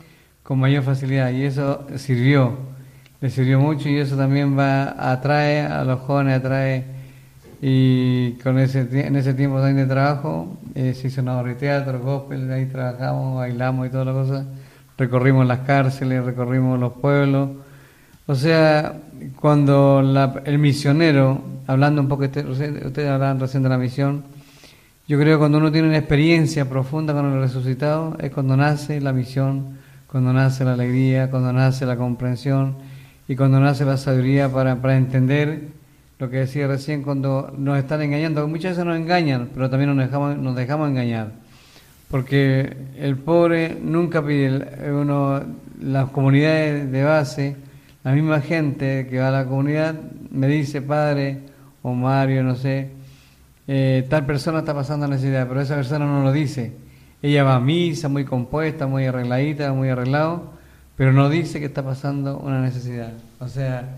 [0.43, 2.55] con mayor facilidad y eso sirvió,
[3.20, 6.85] le sirvió mucho y eso también va atrae a los jóvenes, atrae
[7.61, 12.51] y con ese en ese tiempo de trabajo eh, se hizo una obra de gospel,
[12.53, 14.47] ahí trabajamos, bailamos y todas las cosas,
[14.97, 17.51] recorrimos las cárceles, recorrimos los pueblos.
[18.27, 18.95] O sea,
[19.41, 24.23] cuando la- el misionero, hablando un poco, este- ustedes hablaban recién de la misión,
[25.09, 29.01] yo creo que cuando uno tiene una experiencia profunda con el resucitado es cuando nace
[29.01, 32.75] la misión, cuando nace la alegría, cuando nace la comprensión
[33.27, 35.69] y cuando nace la sabiduría para, para entender
[36.19, 38.47] lo que decía recién cuando nos están engañando.
[38.49, 41.33] Muchas veces nos engañan, pero también nos dejamos, nos dejamos engañar.
[42.11, 45.43] Porque el pobre nunca pide, el- uno,
[45.81, 47.57] las comunidades de base,
[48.03, 49.95] la misma gente que va a la comunidad
[50.31, 51.41] me dice, padre
[51.83, 52.91] o Mario, no sé,
[53.66, 56.73] eh, tal persona está pasando necesidad, pero esa persona no lo dice.
[57.21, 60.53] Ella va a misa, muy compuesta, muy arregladita, muy arreglado,
[60.97, 63.12] pero no dice que está pasando una necesidad.
[63.41, 63.89] O sea,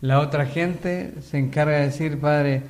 [0.00, 2.62] la otra gente se encarga de decir, padre,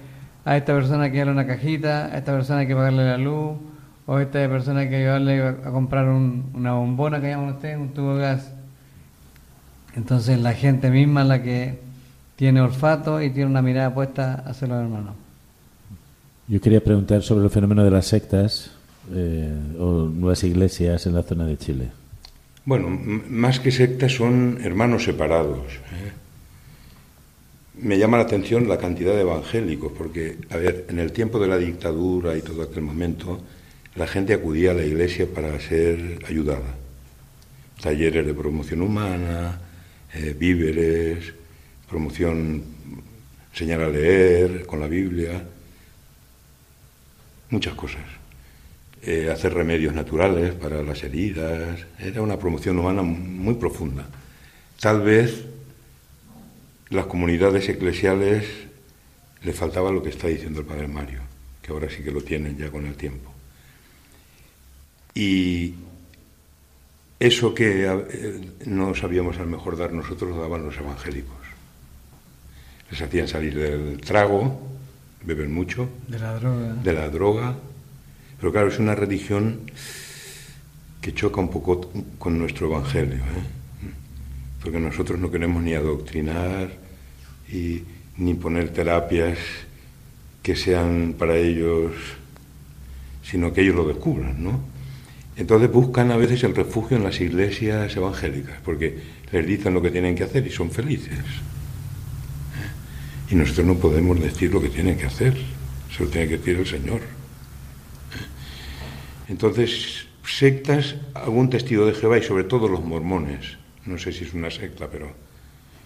[0.45, 3.19] a esta persona hay que darle una cajita, a esta persona hay que pagarle la
[3.19, 3.57] luz,
[4.07, 7.77] o a esta persona hay que ayudarle a comprar un- una bombona que llaman ustedes,
[7.79, 8.51] un tubo de gas.
[9.97, 11.79] Entonces la gente misma es la que
[12.37, 15.15] tiene olfato y tiene una mirada puesta hacia los hermanos.
[16.49, 18.73] Yo quería preguntar sobre el fenómeno de las sectas
[19.13, 21.89] eh, o nuevas iglesias en la zona de Chile.
[22.65, 22.89] Bueno,
[23.29, 25.59] más que sectas son hermanos separados.
[25.93, 26.13] ¿eh?
[27.83, 31.49] Me llama la atención la cantidad de evangélicos, porque, a ver, en el tiempo de
[31.49, 33.41] la dictadura y todo aquel momento,
[33.95, 36.75] la gente acudía a la iglesia para ser ayudada.
[37.81, 39.59] Talleres de promoción humana,
[40.13, 41.33] eh, víveres,
[41.89, 42.63] promoción,
[43.51, 45.43] enseñar a leer con la Biblia,
[47.49, 48.03] muchas cosas.
[49.03, 54.07] Eh, hacer remedios naturales para las heridas, era una promoción humana muy profunda.
[54.79, 55.47] Tal vez
[56.91, 58.45] las comunidades eclesiales
[59.43, 61.21] le faltaba lo que está diciendo el padre Mario,
[61.63, 63.33] que ahora sí que lo tienen ya con el tiempo.
[65.15, 65.75] Y
[67.19, 71.37] eso que eh, no sabíamos a lo mejor dar nosotros lo daban los evangélicos.
[72.91, 74.61] Les hacían salir del trago,
[75.25, 76.75] beben mucho, De la droga.
[76.75, 77.57] de la droga,
[78.41, 79.61] pero claro, es una religión
[81.01, 83.91] que choca un poco con nuestro evangelio, ¿eh?
[84.63, 86.71] porque nosotros no queremos ni adoctrinar
[87.53, 87.83] y
[88.17, 89.39] ni poner terapias
[90.43, 91.93] que sean para ellos,
[93.23, 94.61] sino que ellos lo descubran, ¿no?
[95.37, 98.99] Entonces buscan a veces el refugio en las iglesias evangélicas, porque
[99.33, 101.19] les dicen lo que tienen que hacer y son felices.
[103.31, 105.37] Y nosotros no podemos decir lo que tienen que hacer,
[105.97, 107.01] se lo tiene que decir el Señor.
[109.29, 114.35] Entonces, sectas, algún testigo de Jehová y sobre todo los mormones, no sé si es
[114.35, 115.15] una secta, pero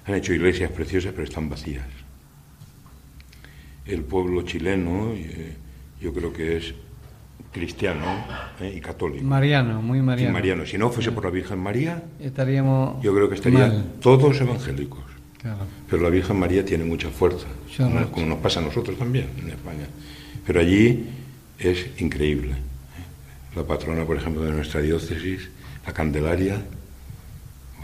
[0.07, 1.87] han hecho iglesias preciosas, pero están vacías.
[3.87, 5.55] El pueblo chileno, eh,
[6.01, 6.75] yo creo que es
[7.53, 8.25] cristiano
[8.61, 9.25] eh, y católico.
[9.25, 10.33] Mariano, muy mariano.
[10.33, 10.67] mariano.
[10.67, 13.85] Si no fuese por la Virgen María, Estaríamos yo creo que estarían mal.
[14.01, 15.05] todos evangélicos.
[15.41, 15.67] Claro.
[15.89, 17.47] Pero la Virgen María tiene mucha fuerza,
[17.77, 19.87] como, como nos pasa a nosotros también en España.
[20.47, 21.07] Pero allí
[21.59, 22.53] es increíble.
[22.53, 23.57] ¿eh?
[23.57, 25.51] La patrona, por ejemplo, de nuestra diócesis,
[25.87, 26.63] la Candelaria,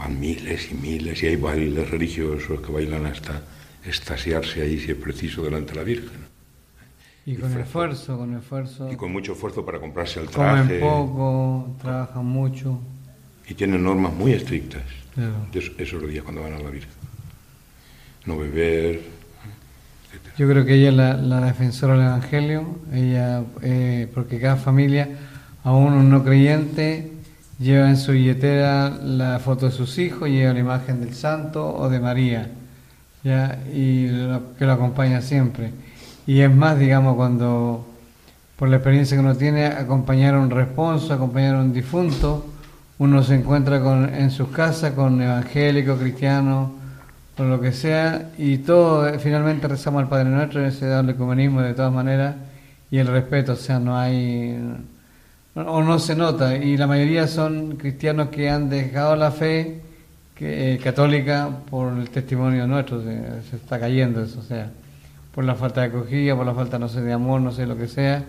[0.01, 3.41] van miles y miles, y hay bailes religiosos que bailan hasta
[3.85, 6.21] extasiarse ahí, si es preciso, delante de la Virgen.
[7.25, 8.91] Y con esfuerzo, con esfuerzo.
[8.91, 10.79] Y con mucho esfuerzo para comprarse el Comen traje.
[10.79, 12.79] poco, trabajan mucho.
[13.47, 14.81] Y tienen normas muy estrictas.
[15.13, 15.33] Claro.
[15.53, 16.89] Eso- esos días cuando van a la Virgen.
[18.25, 19.01] No beber,
[20.37, 25.07] Yo creo que ella es la, la defensora del Evangelio, ella, eh, porque cada familia,
[25.63, 27.10] aún un no creyente,
[27.61, 31.89] lleva en su billetera la foto de sus hijos, lleva la imagen del santo o
[31.89, 32.49] de María,
[33.23, 33.59] ¿ya?
[33.71, 34.07] y
[34.57, 35.71] que lo acompaña siempre.
[36.25, 37.85] Y es más, digamos, cuando,
[38.57, 42.45] por la experiencia que uno tiene, acompañar a un responso, acompañar a un difunto,
[42.97, 46.71] uno se encuentra con, en sus casas con evangélicos, cristianos,
[47.37, 51.61] o lo que sea, y todo, eh, finalmente rezamos al Padre Nuestro, ese doble ecumenismo
[51.61, 52.35] de todas maneras,
[52.91, 54.59] y el respeto, o sea, no hay,
[55.55, 59.81] o no se nota, y la mayoría son cristianos que han dejado la fe,
[60.35, 64.71] que, eh, católica por el testimonio nuestro, se, se está cayendo eso, o sea,
[65.33, 67.77] por la falta de acogida, por la falta, no sé, de amor, no sé lo
[67.77, 68.23] que sea.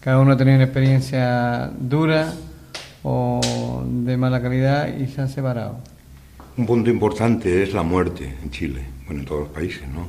[0.00, 2.32] Cada uno ha tenido una experiencia dura
[3.02, 5.78] o de mala calidad y se han separado.
[6.56, 10.08] Un punto importante es la muerte en Chile, bueno, en todos los países, ¿no?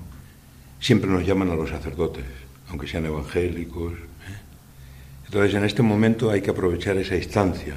[0.80, 2.26] Siempre nos llaman a los sacerdotes,
[2.70, 3.94] aunque sean evangélicos.
[5.26, 7.76] Entonces, en este momento hay que aprovechar esa instancia.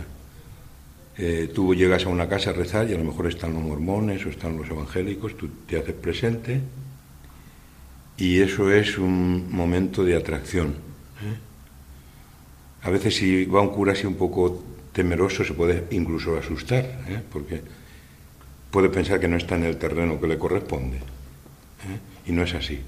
[1.17, 4.25] Eh, tú llegas a una casa a rezar y a lo mejor están los mormones
[4.25, 6.61] o están los evangélicos, tú te haces presente
[8.17, 10.69] y eso es un momento de atracción.
[10.69, 11.39] ¿eh?
[12.83, 17.21] A veces si va un cura así un poco temeroso se puede incluso asustar, ¿eh?
[17.33, 17.63] porque
[18.71, 20.99] puede pensar que no está en el terreno que le corresponde.
[22.27, 22.81] Y no es así.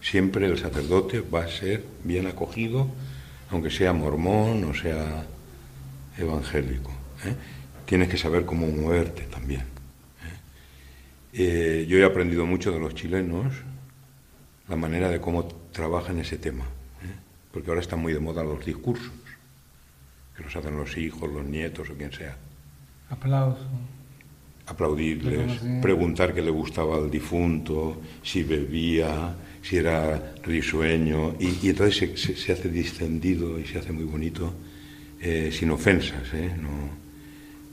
[0.00, 2.88] Siempre el sacerdote va a ser bien acogido,
[3.54, 5.24] aunque sea mormón o sea
[6.18, 6.90] evangélico.
[7.24, 7.34] ¿eh?
[7.86, 9.60] Tienes que saber cómo moverte también.
[9.60, 9.66] ¿eh?
[11.32, 13.54] Eh, yo he aprendido mucho de los chilenos,
[14.68, 16.64] la manera de cómo trabajan ese tema,
[17.52, 19.12] porque ahora están muy de moda los discursos,
[20.36, 22.36] que los hacen los hijos, los nietos o quien sea.
[23.08, 23.64] Aplauso.
[24.66, 31.96] aplaudirles, preguntar qué le gustaba al difunto, si bebía, si era risueño, y, y entonces
[32.20, 34.52] se, se- hace distendido y se hace muy bonito,
[35.20, 36.50] eh, sin ofensas, ¿eh?
[36.60, 36.90] No-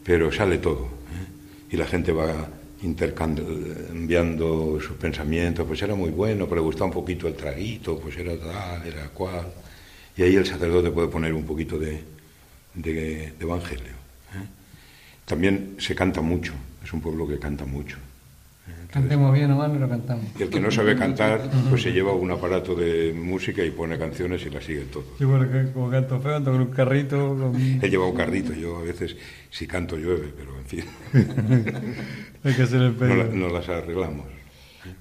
[0.03, 1.27] pero sale todo, ¿eh?
[1.73, 2.47] y la gente va
[2.81, 8.17] intercambiando sus pensamientos, pues era muy bueno, pero le gustaba un poquito el traguito, pues
[8.17, 9.45] era tal, era cual,
[10.17, 12.01] y ahí el sacerdote puede poner un poquito de,
[12.73, 13.91] de- de evangelio.
[14.33, 14.47] ¿eh?
[15.25, 17.97] También se canta mucho, es un pueblo que canta mucho.
[18.91, 20.25] Cantemos bien o mal, pero cantamos.
[20.37, 23.97] Y el que no sabe cantar, pues se lleva un aparato de música y pone
[23.97, 25.05] canciones y las sigue todo.
[25.17, 27.17] Yo porque como canto feo, ando con un carrito.
[27.37, 27.55] Con...
[27.81, 29.15] Él lleva un carrito, yo a veces
[29.49, 30.83] si canto llueve, pero en fin,
[32.43, 33.15] Hay que hacer el no, pedido.
[33.17, 34.25] la- no las arreglamos.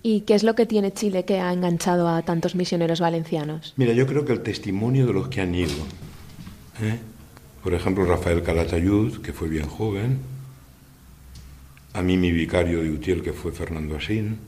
[0.02, 3.72] ¿Y qué es lo que tiene Chile que ha enganchado a tantos misioneros valencianos?
[3.76, 5.72] Mira, yo creo que el testimonio de los que han ido,
[6.82, 6.98] ¿eh?
[7.62, 10.18] por ejemplo Rafael Calatayud, que fue bien joven,
[11.92, 14.38] a mí mi vicario de Utiel, que fue Fernando Asín,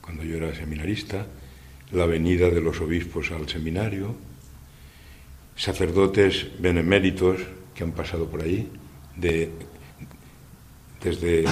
[0.00, 1.26] cuando yo era seminarista,
[1.92, 4.14] la venida de los obispos al seminario,
[5.56, 7.40] sacerdotes beneméritos
[7.74, 8.68] que han pasado por ahí,
[9.16, 9.50] de,
[11.02, 11.44] desde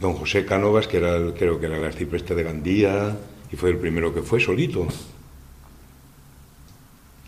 [0.00, 3.16] don José Cánovas, que era creo que era el arcipreste de Gandía,
[3.50, 4.86] y fue el primero que fue solito.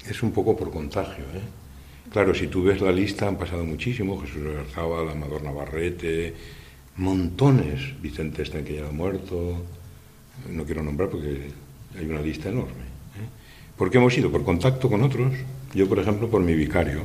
[0.09, 1.43] Es un poco por contagio, ¿eh?
[2.13, 6.35] Claro, si tú ves la lista, han pasado muchísimos, Jesús Garzábal, Amador Navarrete,
[6.97, 9.63] montones, Vicente Sten, que ya ha muerto,
[10.49, 11.51] no quiero nombrar porque
[11.99, 12.73] hay una lista enorme.
[12.73, 13.29] ¿eh?
[13.77, 14.31] ¿Por qué hemos ido?
[14.31, 15.33] Por contacto con otros,
[15.75, 17.05] yo por ejemplo por mi vicario, ¿eh?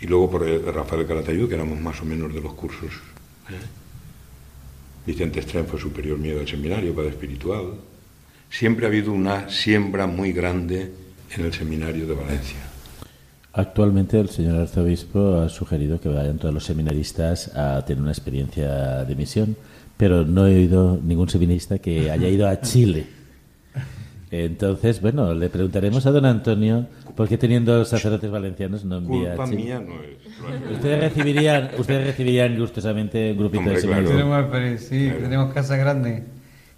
[0.00, 2.92] y luego por el- Rafael Calatayud, que éramos más o menos de los cursos.
[3.50, 3.54] ¿eh?
[5.06, 7.74] Vicente Estren fue superior mío del seminario, padre espiritual.
[8.50, 10.92] Siempre ha habido una siembra muy grande
[11.30, 12.70] en el seminario de Valencia.
[13.56, 19.04] Actualmente el señor arzobispo ha sugerido que vayan todos los seminaristas a tener una experiencia
[19.04, 19.56] de misión,
[19.96, 23.06] pero no he oído ningún seminarista que haya ido a Chile.
[24.32, 29.44] Entonces, bueno, le preguntaremos a don Antonio por qué teniendo sacerdotes valencianos no envía Culpa
[29.44, 29.56] a Chile.
[29.62, 30.72] mía no es.
[30.72, 34.08] Ustedes recibirían, ustedes recibirían gustosamente un grupito Hombre, de claro.
[34.08, 34.50] seminaristas.
[34.50, 35.20] Tenemos sí, Claro.
[35.22, 36.22] tenemos casas grandes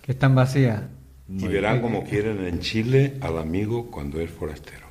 [0.02, 0.82] que están vacías.
[1.30, 4.85] Y verán como quieren en Chile al amigo cuando es forastero.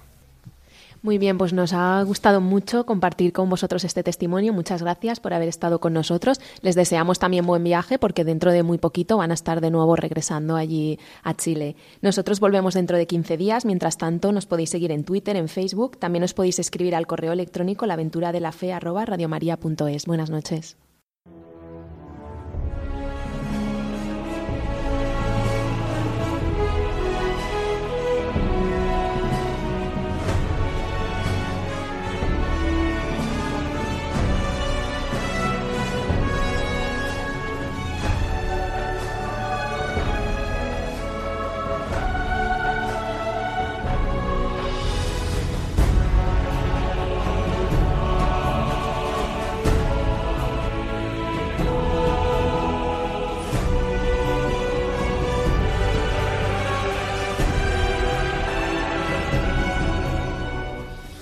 [1.05, 4.53] Muy bien, pues nos ha gustado mucho compartir con vosotros este testimonio.
[4.53, 6.41] Muchas gracias por haber estado con nosotros.
[6.61, 9.95] Les deseamos también buen viaje porque dentro de muy poquito van a estar de nuevo
[9.95, 11.75] regresando allí a Chile.
[12.01, 13.65] Nosotros volvemos dentro de 15 días.
[13.65, 15.99] Mientras tanto, nos podéis seguir en Twitter, en Facebook.
[15.99, 20.07] También os podéis escribir al correo electrónico laventuradelafe@radiomaria.es.
[20.07, 20.84] Buenas noches.